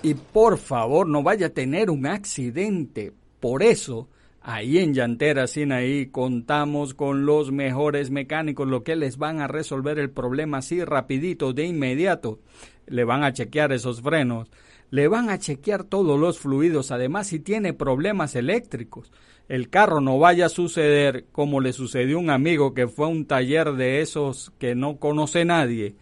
Y 0.03 0.13
por 0.13 0.59
favor 0.59 1.09
no 1.09 1.23
vaya 1.23 1.47
a 1.47 1.55
tener 1.55 1.89
un 1.89 2.07
accidente 2.07 3.15
por 3.43 3.65
eso, 3.65 4.09
ahí 4.41 4.79
en 4.79 4.95
Llantera 4.95 5.49
Sinaí 5.49 6.07
contamos 6.07 6.95
con 6.95 7.27
los 7.27 7.51
mejores 7.51 8.13
mecánicos, 8.13 8.69
lo 8.69 8.85
que 8.85 8.95
les 8.95 9.19
van 9.19 9.41
a 9.41 9.49
resolver 9.49 9.99
el 9.99 10.11
problema 10.11 10.59
así 10.59 10.85
rapidito, 10.85 11.53
de 11.53 11.65
inmediato. 11.65 12.39
Le 12.87 13.03
van 13.03 13.25
a 13.25 13.33
chequear 13.33 13.73
esos 13.73 14.01
frenos, 14.01 14.49
le 14.91 15.09
van 15.09 15.29
a 15.29 15.41
chequear 15.41 15.83
todos 15.83 16.21
los 16.21 16.39
fluidos, 16.39 16.93
además 16.93 17.27
si 17.27 17.41
tiene 17.41 17.73
problemas 17.73 18.37
eléctricos. 18.37 19.11
El 19.49 19.71
carro 19.71 20.01
no 20.01 20.21
vaya 20.21 20.47
a 20.47 20.49
suceder 20.49 21.25
como 21.33 21.61
le 21.61 21.73
sucedió 21.73 22.19
a 22.19 22.21
un 22.21 22.31
amigo 22.31 22.75
que 22.75 22.87
fue 22.87 23.07
a 23.07 23.09
un 23.09 23.27
taller 23.27 23.73
de 23.73 24.03
esos 24.03 24.53
que 24.61 24.77
no 24.77 24.99
conoce 24.99 25.45
nadie 25.45 25.97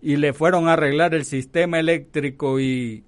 y 0.00 0.16
le 0.16 0.32
fueron 0.32 0.68
a 0.68 0.74
arreglar 0.74 1.12
el 1.12 1.24
sistema 1.24 1.80
eléctrico 1.80 2.60
y 2.60 3.02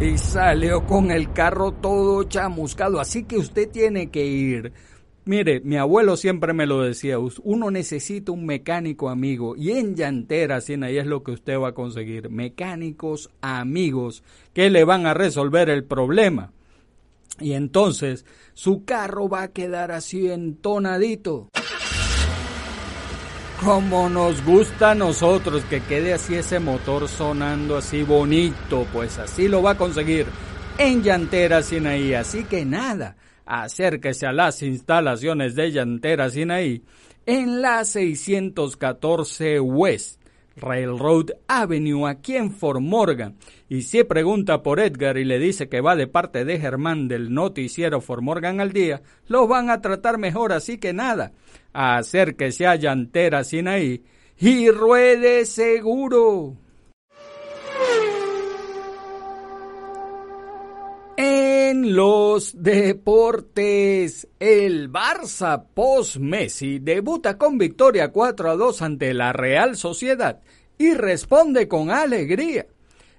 y 0.00 0.18
salió 0.18 0.84
con 0.84 1.10
el 1.10 1.32
carro 1.32 1.72
todo 1.72 2.24
chamuscado. 2.24 3.00
Así 3.00 3.24
que 3.24 3.38
usted 3.38 3.70
tiene 3.70 4.10
que 4.10 4.26
ir. 4.26 4.72
Mire, 5.24 5.60
mi 5.60 5.76
abuelo 5.76 6.16
siempre 6.16 6.52
me 6.52 6.66
lo 6.66 6.82
decía, 6.82 7.18
uno 7.18 7.70
necesita 7.70 8.30
un 8.30 8.46
mecánico 8.46 9.08
amigo 9.08 9.56
y 9.56 9.72
en 9.72 9.96
Llantera, 9.96 10.60
ahí 10.82 10.98
es 10.98 11.06
lo 11.06 11.24
que 11.24 11.32
usted 11.32 11.58
va 11.58 11.68
a 11.68 11.74
conseguir, 11.74 12.30
mecánicos 12.30 13.30
amigos 13.40 14.22
que 14.52 14.70
le 14.70 14.84
van 14.84 15.06
a 15.06 15.14
resolver 15.14 15.68
el 15.68 15.82
problema. 15.82 16.52
Y 17.40 17.54
entonces 17.54 18.24
su 18.54 18.84
carro 18.84 19.28
va 19.28 19.42
a 19.42 19.48
quedar 19.48 19.90
así 19.90 20.30
entonadito. 20.30 21.48
Como 23.64 24.10
nos 24.10 24.44
gusta 24.44 24.90
a 24.90 24.94
nosotros 24.94 25.64
que 25.64 25.80
quede 25.80 26.12
así 26.12 26.34
ese 26.34 26.60
motor 26.60 27.08
sonando 27.08 27.78
así 27.78 28.02
bonito, 28.02 28.86
pues 28.92 29.18
así 29.18 29.48
lo 29.48 29.62
va 29.62 29.72
a 29.72 29.78
conseguir 29.78 30.26
en 30.76 31.02
Llantera 31.02 31.62
Sinaí. 31.62 32.12
Así 32.12 32.44
que 32.44 32.66
nada, 32.66 33.16
acérquese 33.46 34.26
a 34.26 34.32
las 34.32 34.62
instalaciones 34.62 35.54
de 35.54 35.72
Llantera 35.72 36.28
Sinaí 36.28 36.84
en 37.24 37.62
la 37.62 37.84
614 37.84 39.58
West 39.60 40.20
Railroad 40.56 41.30
Avenue 41.48 42.08
aquí 42.08 42.36
en 42.36 42.52
Fort 42.52 42.80
Morgan. 42.80 43.36
Y 43.68 43.82
si 43.82 44.04
pregunta 44.04 44.62
por 44.62 44.80
Edgar 44.80 45.18
y 45.18 45.24
le 45.24 45.38
dice 45.38 45.68
que 45.68 45.80
va 45.80 45.96
de 45.96 46.06
parte 46.06 46.44
de 46.44 46.58
Germán 46.58 47.08
del 47.08 47.32
noticiero 47.32 48.00
Fort 48.00 48.22
Morgan 48.22 48.60
al 48.60 48.72
día, 48.72 49.02
lo 49.28 49.46
van 49.48 49.70
a 49.70 49.80
tratar 49.80 50.18
mejor, 50.18 50.52
así 50.52 50.78
que 50.78 50.92
nada 50.92 51.32
acérquese 51.76 52.66
a 52.66 52.76
Llantera 52.76 53.44
Sinaí 53.44 54.02
y 54.38 54.70
ruede 54.70 55.44
seguro. 55.44 56.56
En 61.18 61.94
los 61.94 62.62
deportes, 62.62 64.28
el 64.38 64.90
Barça 64.90 65.64
post-Messi 65.74 66.78
debuta 66.78 67.36
con 67.36 67.58
victoria 67.58 68.12
4 68.12 68.50
a 68.50 68.56
2 68.56 68.82
ante 68.82 69.14
la 69.14 69.32
Real 69.32 69.76
Sociedad 69.76 70.40
y 70.78 70.94
responde 70.94 71.68
con 71.68 71.90
alegría. 71.90 72.66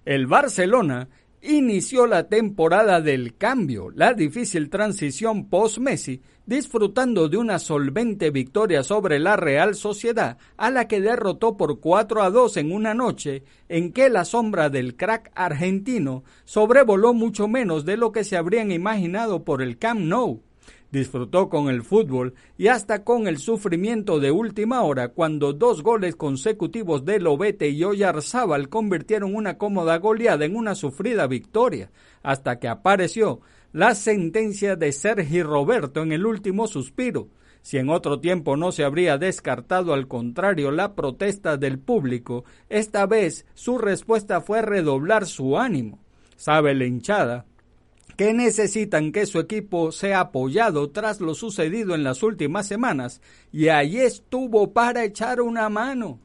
El 0.05 0.27
Barcelona 0.27 1.09
inició 1.47 2.07
la 2.07 2.27
temporada 2.27 2.99
del 2.99 3.37
cambio, 3.37 3.89
la 3.89 4.13
difícil 4.13 4.69
transición 4.69 5.49
post-Messi, 5.49 6.21
disfrutando 6.45 7.29
de 7.29 7.37
una 7.37 7.57
solvente 7.57 8.31
victoria 8.31 8.83
sobre 8.83 9.17
la 9.19 9.37
Real 9.37 9.75
Sociedad, 9.75 10.37
a 10.57 10.69
la 10.71 10.87
que 10.87 10.99
derrotó 10.99 11.55
por 11.55 11.79
4 11.79 12.21
a 12.21 12.29
2 12.29 12.57
en 12.57 12.71
una 12.71 12.93
noche 12.93 13.43
en 13.69 13.93
que 13.93 14.09
la 14.09 14.25
sombra 14.25 14.69
del 14.69 14.95
crack 14.95 15.31
argentino 15.35 16.23
sobrevoló 16.43 17.13
mucho 17.13 17.47
menos 17.47 17.85
de 17.85 17.95
lo 17.95 18.11
que 18.11 18.23
se 18.23 18.35
habrían 18.35 18.71
imaginado 18.71 19.43
por 19.43 19.61
el 19.61 19.77
Camp 19.77 20.01
Nou 20.01 20.46
disfrutó 20.91 21.49
con 21.49 21.69
el 21.69 21.83
fútbol 21.83 22.33
y 22.57 22.67
hasta 22.67 23.03
con 23.03 23.27
el 23.27 23.37
sufrimiento 23.37 24.19
de 24.19 24.31
última 24.31 24.83
hora 24.83 25.09
cuando 25.09 25.53
dos 25.53 25.83
goles 25.83 26.15
consecutivos 26.15 27.05
de 27.05 27.19
Lobete 27.19 27.69
y 27.69 27.83
Oyarzábal 27.83 28.69
convirtieron 28.69 29.35
una 29.35 29.57
cómoda 29.57 29.97
goleada 29.97 30.45
en 30.45 30.55
una 30.55 30.75
sufrida 30.75 31.27
victoria, 31.27 31.91
hasta 32.23 32.59
que 32.59 32.67
apareció 32.67 33.41
la 33.73 33.95
sentencia 33.95 34.75
de 34.75 34.91
Sergi 34.91 35.43
Roberto 35.43 36.01
en 36.01 36.11
el 36.11 36.25
último 36.25 36.67
suspiro. 36.67 37.29
Si 37.61 37.77
en 37.77 37.89
otro 37.89 38.21
tiempo 38.21 38.55
no 38.55 38.71
se 38.71 38.85
habría 38.85 39.17
descartado 39.17 39.93
al 39.93 40.07
contrario 40.07 40.71
la 40.71 40.95
protesta 40.95 41.57
del 41.57 41.79
público, 41.79 42.45
esta 42.69 43.05
vez 43.05 43.45
su 43.55 43.77
respuesta 43.77 44.39
fue 44.39 44.61
redoblar 44.61 45.25
su 45.25 45.57
ánimo. 45.57 45.99
Sabe 46.37 46.73
la 46.75 46.85
hinchada 46.85 47.45
que 48.17 48.33
necesitan 48.33 49.11
que 49.11 49.27
su 49.27 49.39
equipo 49.39 49.91
sea 49.91 50.21
apoyado 50.21 50.89
tras 50.89 51.21
lo 51.21 51.35
sucedido 51.35 51.93
en 51.93 52.03
las 52.03 52.23
últimas 52.23 52.67
semanas 52.67 53.21
y 53.51 53.67
ahí 53.67 53.97
estuvo 53.97 54.73
para 54.73 55.05
echar 55.05 55.39
una 55.39 55.69
mano. 55.69 56.19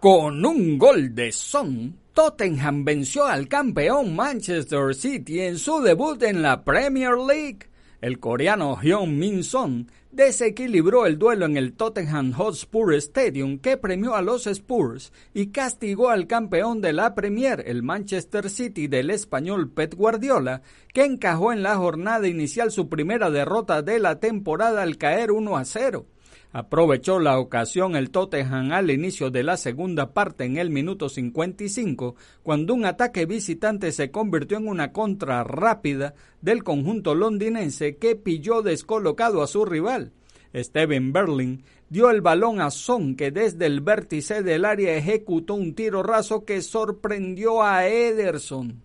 Con 0.00 0.44
un 0.46 0.78
gol 0.78 1.12
de 1.12 1.32
Son, 1.32 1.98
Tottenham 2.12 2.84
venció 2.84 3.26
al 3.26 3.48
campeón 3.48 4.14
Manchester 4.14 4.94
City 4.94 5.40
en 5.40 5.58
su 5.58 5.82
debut 5.82 6.22
en 6.22 6.40
la 6.40 6.62
Premier 6.62 7.14
League. 7.18 7.68
El 8.00 8.20
coreano 8.20 8.76
Hyun 8.80 9.18
Min 9.18 9.42
Son 9.42 9.90
desequilibró 10.12 11.06
el 11.06 11.18
duelo 11.18 11.46
en 11.46 11.56
el 11.56 11.74
Tottenham 11.74 12.32
Hotspur 12.32 12.94
Stadium 12.94 13.58
que 13.58 13.76
premió 13.76 14.14
a 14.14 14.22
los 14.22 14.46
Spurs 14.46 15.12
y 15.34 15.48
castigó 15.48 16.10
al 16.10 16.26
campeón 16.26 16.80
de 16.80 16.92
la 16.92 17.14
Premier, 17.14 17.62
el 17.66 17.82
Manchester 17.82 18.50
City 18.50 18.86
del 18.86 19.10
español 19.10 19.70
Pep 19.70 19.94
Guardiola, 19.94 20.62
que 20.92 21.04
encajó 21.04 21.52
en 21.52 21.62
la 21.62 21.76
jornada 21.76 22.28
inicial 22.28 22.70
su 22.70 22.88
primera 22.88 23.30
derrota 23.30 23.82
de 23.82 23.98
la 23.98 24.20
temporada 24.20 24.82
al 24.82 24.96
caer 24.98 25.32
1 25.32 25.56
a 25.56 25.64
0. 25.64 26.06
Aprovechó 26.58 27.18
la 27.18 27.38
ocasión 27.38 27.96
el 27.96 28.08
Tottenham 28.08 28.72
al 28.72 28.90
inicio 28.90 29.28
de 29.28 29.42
la 29.42 29.58
segunda 29.58 30.14
parte 30.14 30.44
en 30.44 30.56
el 30.56 30.70
minuto 30.70 31.10
55, 31.10 32.16
cuando 32.42 32.72
un 32.72 32.86
ataque 32.86 33.26
visitante 33.26 33.92
se 33.92 34.10
convirtió 34.10 34.56
en 34.56 34.66
una 34.66 34.90
contra 34.90 35.44
rápida 35.44 36.14
del 36.40 36.64
conjunto 36.64 37.14
londinense 37.14 37.98
que 37.98 38.16
pilló 38.16 38.62
descolocado 38.62 39.42
a 39.42 39.48
su 39.48 39.66
rival. 39.66 40.12
Steven 40.54 41.12
Berlin 41.12 41.62
dio 41.90 42.08
el 42.08 42.22
balón 42.22 42.62
a 42.62 42.70
Son 42.70 43.16
que 43.16 43.30
desde 43.30 43.66
el 43.66 43.82
vértice 43.82 44.42
del 44.42 44.64
área 44.64 44.96
ejecutó 44.96 45.56
un 45.56 45.74
tiro 45.74 46.02
raso 46.02 46.46
que 46.46 46.62
sorprendió 46.62 47.62
a 47.62 47.86
Ederson. 47.86 48.82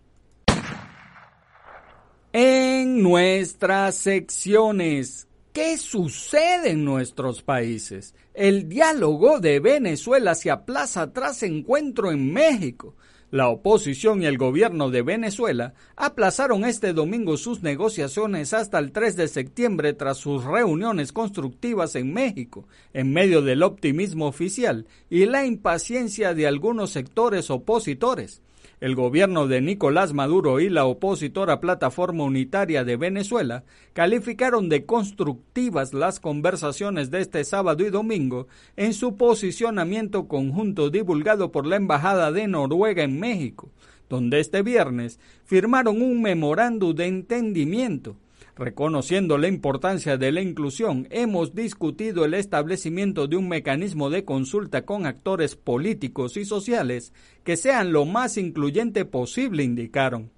En 2.34 3.02
nuestras 3.02 3.96
secciones, 3.96 5.30
¿Qué 5.54 5.78
sucede 5.78 6.70
en 6.70 6.86
nuestros 6.86 7.42
países? 7.42 8.16
El 8.34 8.70
diálogo 8.70 9.42
de 9.42 9.60
Venezuela 9.60 10.34
se 10.34 10.50
aplaza 10.50 11.12
tras 11.12 11.44
encuentro 11.44 12.10
en 12.10 12.32
México. 12.32 12.96
La 13.32 13.50
oposición 13.50 14.24
y 14.24 14.28
el 14.28 14.38
gobierno 14.38 14.90
de 14.90 15.02
Venezuela 15.02 15.74
aplazaron 15.98 16.64
este 16.64 16.94
domingo 16.94 17.36
sus 17.36 17.64
negociaciones 17.64 18.54
hasta 18.54 18.80
el 18.80 18.94
3 18.94 19.18
de 19.18 19.28
septiembre 19.28 19.92
tras 19.92 20.20
sus 20.20 20.46
reuniones 20.46 21.12
constructivas 21.12 21.96
en 21.96 22.14
México, 22.14 22.66
en 22.94 23.12
medio 23.12 23.42
del 23.42 23.64
optimismo 23.64 24.28
oficial 24.28 24.88
y 25.10 25.26
la 25.26 25.46
impaciencia 25.46 26.34
de 26.34 26.48
algunos 26.48 26.92
sectores 26.92 27.50
opositores 27.50 28.42
el 28.82 28.96
gobierno 28.96 29.48
de 29.48 29.62
Nicolás 29.62 30.12
Maduro 30.12 30.60
y 30.60 30.68
la 30.68 30.86
opositora 30.86 31.62
Plataforma 31.62 32.24
Unitaria 32.24 32.84
de 32.84 32.98
Venezuela 32.98 33.64
calificaron 33.94 34.70
de 34.70 34.88
constructivas 34.88 35.94
las 35.94 36.20
conversaciones 36.20 37.12
de 37.12 37.22
este 37.22 37.44
sábado 37.44 37.86
y 37.86 37.92
domingo 37.92 38.48
en 38.76 38.94
su 38.94 39.18
posicionamiento 39.18 40.28
conjunto 40.28 40.90
divulgado 40.90 41.52
por 41.52 41.68
la 41.68 41.76
Embajada 41.76 42.32
de 42.32 42.48
Noruega 42.48 43.04
en 43.04 43.20
México, 43.20 43.70
donde 44.10 44.40
este 44.40 44.64
viernes 44.64 45.20
firmaron 45.46 46.02
un 46.02 46.20
memorándum 46.24 46.96
de 46.96 47.06
entendimiento 47.06 48.18
Reconociendo 48.56 49.38
la 49.38 49.48
importancia 49.48 50.18
de 50.18 50.32
la 50.32 50.42
inclusión, 50.42 51.08
hemos 51.10 51.56
discutido 51.56 52.26
el 52.26 52.34
establecimiento 52.34 53.28
de 53.28 53.38
un 53.38 53.48
mecanismo 53.48 54.10
de 54.10 54.26
consulta 54.26 54.84
con 54.84 55.06
actores 55.06 55.56
políticos 55.56 56.36
y 56.36 56.44
sociales 56.44 57.14
que 57.44 57.56
sean 57.56 57.94
lo 57.94 58.06
más 58.06 58.38
incluyente 58.38 59.06
posible, 59.06 59.64
indicaron. 59.64 60.32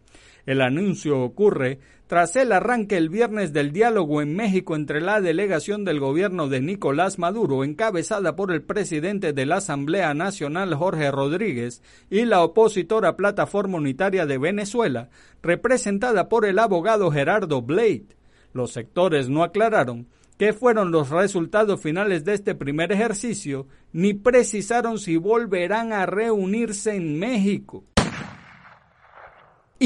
El 0.46 0.62
anuncio 0.62 1.22
ocurre 1.22 1.80
tras 2.14 2.36
el 2.36 2.52
arranque 2.52 2.96
el 2.96 3.10
viernes 3.10 3.54
del 3.54 3.72
diálogo 3.72 4.22
en 4.22 4.36
México 4.36 4.76
entre 4.76 5.02
la 5.02 5.20
delegación 5.20 5.84
del 5.84 6.00
gobierno 6.00 6.48
de 6.48 6.62
Nicolás 6.62 7.18
Maduro, 7.18 7.64
encabezada 7.64 8.36
por 8.36 8.52
el 8.52 8.62
presidente 8.62 9.34
de 9.34 9.48
la 9.48 9.56
Asamblea 9.56 10.14
Nacional 10.14 10.76
Jorge 10.76 11.10
Rodríguez, 11.10 11.82
y 12.12 12.26
la 12.26 12.44
opositora 12.44 13.16
Plataforma 13.16 13.80
Unitaria 13.80 14.28
de 14.28 14.38
Venezuela, 14.38 15.10
representada 15.42 16.30
por 16.30 16.46
el 16.46 16.60
abogado 16.60 17.10
Gerardo 17.10 17.64
Blade. 17.64 18.06
Los 18.54 18.74
sectores 18.74 19.28
no 19.28 19.42
aclararon 19.42 20.06
qué 20.38 20.54
fueron 20.54 20.92
los 20.92 21.10
resultados 21.10 21.82
finales 21.82 22.24
de 22.26 22.36
este 22.36 22.54
primer 22.54 22.92
ejercicio, 22.92 23.66
ni 23.92 24.14
precisaron 24.14 25.00
si 25.00 25.18
volverán 25.18 25.92
a 25.94 26.06
reunirse 26.06 26.96
en 26.96 27.18
México 27.18 27.86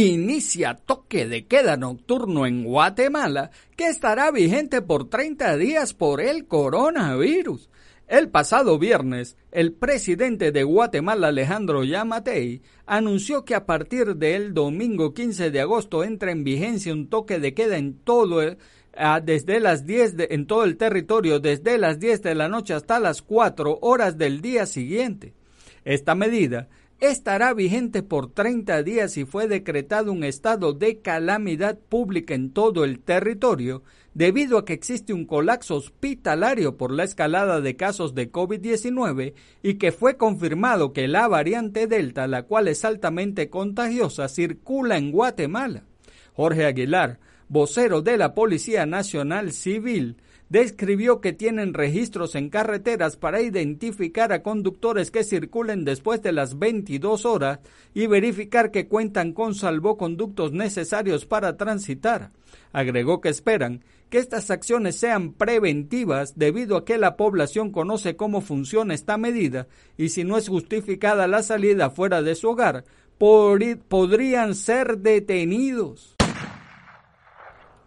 inicia 0.05 0.75
toque 0.75 1.27
de 1.27 1.47
queda 1.47 1.75
nocturno 1.75 2.45
en 2.45 2.63
Guatemala 2.63 3.49
que 3.75 3.88
estará 3.88 4.29
vigente 4.31 4.81
por 4.83 5.10
30 5.10 5.57
días 5.57 5.95
por 5.95 6.21
el 6.21 6.45
coronavirus. 6.45 7.69
El 8.07 8.29
pasado 8.29 8.77
viernes, 8.77 9.36
el 9.51 9.73
presidente 9.73 10.51
de 10.51 10.63
Guatemala, 10.63 11.29
Alejandro 11.29 11.83
Yamatei, 11.83 12.62
anunció 12.86 13.43
que 13.43 13.55
a 13.55 13.65
partir 13.65 14.15
del 14.15 14.53
domingo 14.53 15.13
15 15.13 15.49
de 15.49 15.62
agosto 15.62 16.03
entra 16.03 16.31
en 16.31 16.43
vigencia 16.43 16.93
un 16.93 17.10
toque 17.10 17.39
de 17.39 17.53
queda 17.55 17.77
en 17.77 17.95
todo 17.95 18.43
el, 18.43 18.60
desde 19.23 19.60
las 19.60 19.86
10 19.86 20.15
en 20.29 20.45
todo 20.45 20.63
el 20.63 20.77
territorio 20.77 21.39
desde 21.39 21.77
las 21.77 21.99
10 21.99 22.21
de 22.21 22.36
la 22.36 22.47
noche 22.47 22.73
hasta 22.73 22.99
las 22.99 23.21
4 23.21 23.79
horas 23.81 24.17
del 24.17 24.41
día 24.41 24.67
siguiente. 24.67 25.33
Esta 25.83 26.15
medida 26.15 26.69
estará 26.99 27.53
vigente 27.53 28.01
por 28.01 28.31
30 28.31 28.81
días 28.83 29.17
y 29.17 29.25
fue 29.25 29.47
decretado 29.47 30.12
un 30.12 30.23
estado 30.23 30.73
de 30.73 30.99
calamidad 30.99 31.77
pública 31.77 32.33
en 32.33 32.51
todo 32.51 32.83
el 32.83 32.99
territorio 32.99 33.83
debido 34.13 34.57
a 34.57 34.65
que 34.65 34.73
existe 34.73 35.13
un 35.13 35.25
colapso 35.25 35.75
hospitalario 35.75 36.75
por 36.75 36.91
la 36.91 37.03
escalada 37.03 37.62
de 37.62 37.75
casos 37.75 38.15
de 38.15 38.31
COVID-19 38.31 39.36
y 39.62 39.75
que 39.75 39.91
fue 39.91 40.17
confirmado 40.17 40.91
que 40.91 41.07
la 41.07 41.27
variante 41.27 41.86
Delta, 41.86 42.25
la 42.25 42.43
cual 42.43 42.67
es 42.67 42.83
altamente 42.83 43.51
contagiosa, 43.51 44.27
circula 44.27 44.97
en 44.97 45.12
Guatemala. 45.12 45.83
Jorge 46.33 46.65
Aguilar, 46.65 47.19
vocero 47.47 48.01
de 48.01 48.17
la 48.17 48.33
Policía 48.33 48.88
Nacional 48.88 49.51
Civil, 49.51 50.17
describió 50.49 51.19
que 51.19 51.33
tienen 51.33 51.73
registros 51.73 52.36
en 52.36 52.49
carreteras 52.49 53.17
para 53.17 53.41
identificar 53.41 54.31
a 54.31 54.43
conductores 54.43 55.12
que 55.12 55.23
circulen 55.23 55.83
después 55.83 56.21
de 56.21 56.31
las 56.31 56.57
22 56.57 57.25
horas 57.25 57.60
y 57.93 58.07
verificar 58.07 58.71
que 58.71 58.88
cuentan 58.88 59.33
con 59.33 59.55
salvoconductos 59.55 60.53
necesarios 60.53 61.25
para 61.25 61.57
transitar. 61.57 62.31
Agregó 62.71 63.21
que 63.21 63.29
esperan 63.29 63.83
que 64.10 64.19
estas 64.19 64.49
acciones 64.51 64.95
sean 64.95 65.33
preventivas 65.33 66.38
debido 66.38 66.77
a 66.77 66.86
que 66.86 66.97
la 66.97 67.17
población 67.17 67.71
conoce 67.71 68.15
cómo 68.15 68.41
funciona 68.41 68.93
esta 68.93 69.17
medida 69.17 69.67
y 69.97 70.10
si 70.10 70.23
no 70.23 70.38
es 70.38 70.47
justificada 70.47 71.27
la 71.27 71.43
salida 71.43 71.89
fuera 71.89 72.21
de 72.21 72.36
su 72.36 72.49
hogar, 72.49 72.86
podrían 73.17 74.55
ser 74.55 74.99
detenidos. 74.99 76.15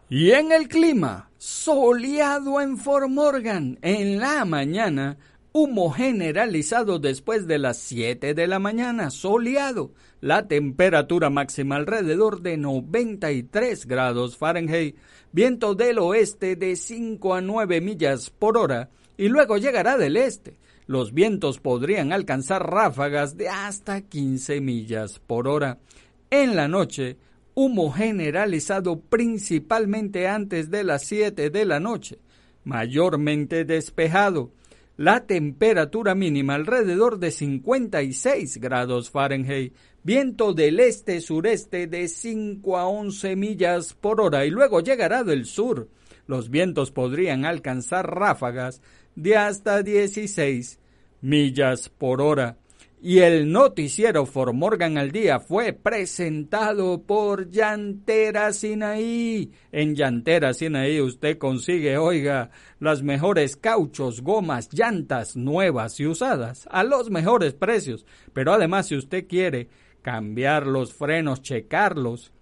Y 0.09 0.33
en 0.33 0.51
el 0.51 0.69
clima, 0.69 1.30
soleado 1.41 2.61
en 2.61 2.77
Fort 2.77 3.09
Morgan 3.09 3.79
en 3.81 4.19
la 4.19 4.45
mañana, 4.45 5.17
humo 5.53 5.91
generalizado 5.91 6.99
después 6.99 7.47
de 7.47 7.59
las 7.59 7.79
7 7.79 8.35
de 8.35 8.47
la 8.47 8.59
mañana, 8.59 9.11
soleado, 9.11 9.95
la 10.21 10.49
temperatura 10.49 11.31
máxima 11.31 11.77
alrededor 11.77 12.43
de 12.43 12.59
93 12.59 13.87
grados 13.87 14.37
Fahrenheit, 14.37 14.97
viento 15.33 15.75
del 15.75 16.01
oeste 16.01 16.57
de 16.57 16.77
5 16.77 17.35
a 17.35 17.41
9 17.41 17.81
millas 17.81 18.29
por 18.29 18.59
hora 18.59 18.91
y 19.17 19.29
luego 19.29 19.57
llegará 19.57 19.97
del 19.97 20.19
este. 20.19 20.59
Los 20.85 21.15
vientos 21.15 21.59
podrían 21.59 22.13
alcanzar 22.13 22.71
ráfagas 22.71 23.39
de 23.39 23.49
hasta 23.49 24.03
15 24.03 24.61
millas 24.61 25.21
por 25.21 25.49
hora. 25.49 25.79
En 26.29 26.55
la 26.55 26.69
noche, 26.69 27.17
humo 27.55 27.91
generalizado 27.93 29.01
principalmente 29.01 30.29
antes 30.29 30.71
de 30.71 30.85
las 30.85 31.05
7 31.05 31.51
de 31.51 31.65
la 31.65 31.81
noche, 31.81 32.19
mayormente 32.65 33.65
despejado. 33.65 34.53
La 34.97 35.27
temperatura 35.27 36.15
mínima 36.15 36.57
alrededor 36.57 37.19
de 37.19 37.31
56 37.31 38.59
grados 38.59 39.11
Fahrenheit, 39.11 39.75
viento 40.03 40.53
del 40.53 40.79
este-sureste 40.79 41.87
de 41.87 42.07
5 42.09 42.77
a 42.77 42.87
11 42.87 43.37
millas 43.37 43.95
por 43.95 44.21
hora 44.21 44.45
y 44.45 44.51
luego 44.51 44.81
llegará 44.81 45.25
del 45.25 45.47
sur. 45.47 45.89
Los 46.27 46.51
vientos 46.51 46.91
podrían 46.91 47.45
alcanzar 47.45 48.15
ráfagas 48.15 48.83
de 49.17 49.37
hasta 49.37 49.83
16 49.83 50.79
millas 51.23 51.89
por 51.89 52.21
hora 52.21 52.59
y 53.03 53.21
el 53.21 53.51
noticiero 53.51 54.27
For 54.27 54.53
Morgan 54.53 54.99
al 54.99 55.11
Día 55.11 55.41
fue 55.41 55.73
presentado 55.73 57.03
por 57.03 57.51
Llantera 57.51 58.53
Sinaí. 58.53 59.51
En 59.73 59.95
Llantera 59.95 60.53
Sinaí 60.53 61.01
usted 61.01 61.39
consigue, 61.39 61.97
oiga, 61.97 62.51
las 62.79 63.03
mejores 63.03 63.57
cauchos, 63.57 64.21
gomas, 64.21 64.69
llantas 64.73 65.35
nuevas 65.35 65.99
y 65.99 66.07
usadas 66.07 66.69
a 66.71 66.85
los 66.85 67.11
mejores 67.11 67.55
precios. 67.55 68.05
Pero 68.35 68.53
además, 68.53 68.89
si 68.89 68.97
usted 68.97 69.27
quiere 69.27 69.69
cambiar 70.03 70.67
los 70.67 70.93
frenos, 70.93 71.41
checarlos, 71.41 72.33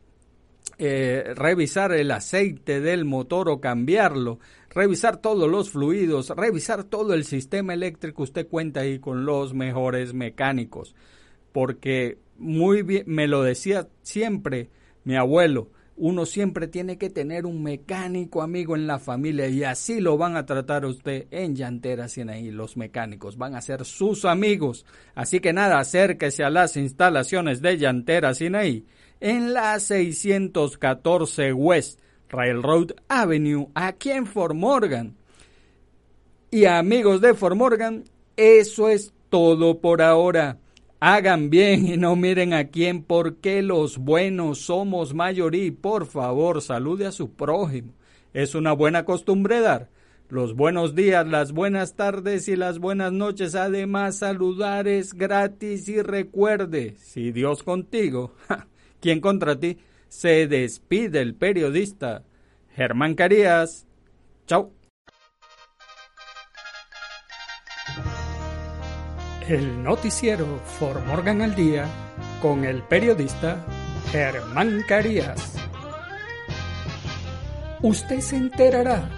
eh, 0.79 1.35
revisar 1.35 1.93
el 1.93 2.11
aceite 2.11 2.81
del 2.81 3.05
motor 3.05 3.49
o 3.49 3.61
cambiarlo, 3.61 4.41
revisar 4.71 5.19
todos 5.19 5.51
los 5.51 5.71
fluidos, 5.71 6.31
revisar 6.31 6.85
todo 6.85 7.15
el 7.15 7.25
sistema 7.25 7.75
eléctrico, 7.75 8.23
usted 8.23 8.49
cuenta 8.49 8.81
ahí 8.81 8.99
con 8.99 9.25
los 9.25 9.55
mejores 9.55 10.15
mecánicos. 10.15 10.95
Porque 11.53 12.19
muy 12.37 12.83
bien, 12.83 13.05
me 13.07 13.27
lo 13.27 13.43
decía 13.43 13.89
siempre 14.03 14.71
mi 15.05 15.17
abuelo, 15.17 15.71
uno 16.01 16.27
siempre 16.27 16.69
tiene 16.69 16.97
que 16.97 17.11
tener 17.11 17.45
un 17.45 17.63
mecánico 17.63 18.43
amigo 18.43 18.77
en 18.77 18.87
la 18.87 19.01
familia 19.01 19.49
y 19.49 19.65
así 19.65 20.01
lo 20.01 20.17
van 20.17 20.37
a 20.37 20.47
tratar 20.47 20.85
usted 20.85 21.27
en 21.33 21.57
Llantera 21.57 22.07
ahí 22.29 22.51
Los 22.53 22.77
mecánicos 22.77 23.37
van 23.37 23.57
a 23.57 23.61
ser 23.61 23.85
sus 23.85 24.25
amigos. 24.25 24.87
Así 25.15 25.41
que 25.41 25.53
nada, 25.53 25.81
acérquese 25.81 26.45
a 26.45 26.51
las 26.51 26.77
instalaciones 26.77 27.61
de 27.61 27.79
Llantera 27.79 28.33
Sinaí 28.35 28.87
en 29.21 29.53
la 29.53 29.81
614 29.81 31.53
West 31.53 32.01
Railroad 32.29 32.93
Avenue 33.09 33.69
aquí 33.75 34.11
en 34.11 34.27
Fort 34.27 34.55
Morgan. 34.55 35.17
y 36.51 36.65
amigos 36.65 37.21
de 37.21 37.35
Formorgan, 37.35 38.05
eso 38.37 38.89
es 38.89 39.13
todo 39.29 39.81
por 39.81 40.01
ahora. 40.01 40.59
Hagan 41.01 41.51
bien 41.51 41.87
y 41.87 41.97
no 41.97 42.17
miren 42.17 42.55
a 42.55 42.69
quién, 42.69 43.03
porque 43.03 43.63
los 43.63 43.99
buenos 43.99 44.61
somos 44.61 45.15
mayoría. 45.15 45.73
Por 45.81 46.07
favor, 46.07 46.61
salude 46.63 47.07
a 47.07 47.13
su 47.13 47.31
prójimo. 47.33 47.93
Es 48.33 48.55
una 48.55 48.73
buena 48.73 49.05
costumbre 49.05 49.61
dar 49.61 49.91
los 50.31 50.55
buenos 50.55 50.95
días, 50.95 51.27
las 51.27 51.53
buenas 51.53 51.95
tardes 51.95 52.49
y 52.49 52.57
las 52.57 52.79
buenas 52.79 53.13
noches. 53.13 53.55
Además, 53.55 54.19
saludar 54.19 54.87
es 54.87 55.15
gratis 55.15 55.89
y 55.89 56.03
recuerde, 56.03 56.97
si 56.99 57.33
Dios 57.33 57.63
contigo, 57.63 58.35
¿quién 59.01 59.21
contra 59.21 59.59
ti? 59.59 59.79
Se 60.09 60.47
despide 60.47 61.21
el 61.21 61.35
periodista 61.35 62.25
Germán 62.75 63.15
Carías. 63.15 63.87
Chao. 64.47 64.73
El 69.47 69.83
noticiero 69.83 70.61
For 70.79 71.05
Morgan 71.05 71.43
al 71.43 71.55
Día 71.55 71.87
con 72.41 72.65
el 72.65 72.83
periodista 72.83 73.65
Germán 74.11 74.83
Carías. 74.87 75.55
Usted 77.83 78.21
se 78.21 78.37
enterará 78.37 79.09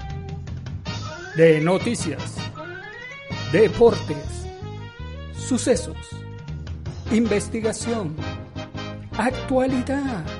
de 1.36 1.60
noticias, 1.60 2.36
deportes, 3.52 4.46
sucesos, 5.36 5.96
investigación, 7.10 8.14
actualidad. 9.16 10.39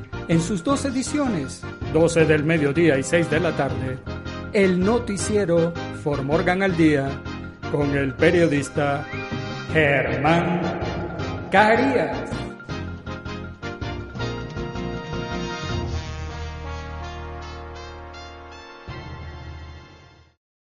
en 0.27 0.41
sus 0.41 0.63
dos 0.63 0.85
ediciones, 0.85 1.61
12 1.93 2.25
del 2.25 2.43
mediodía 2.43 2.97
y 2.97 3.03
6 3.03 3.29
de 3.29 3.39
la 3.39 3.55
tarde, 3.55 3.97
el 4.53 4.79
noticiero 4.79 5.73
For 6.03 6.23
Morgan 6.23 6.63
al 6.63 6.75
Día 6.75 7.09
con 7.71 7.95
el 7.95 8.13
periodista 8.13 9.05
Germán 9.73 10.61
Carías. 11.51 12.40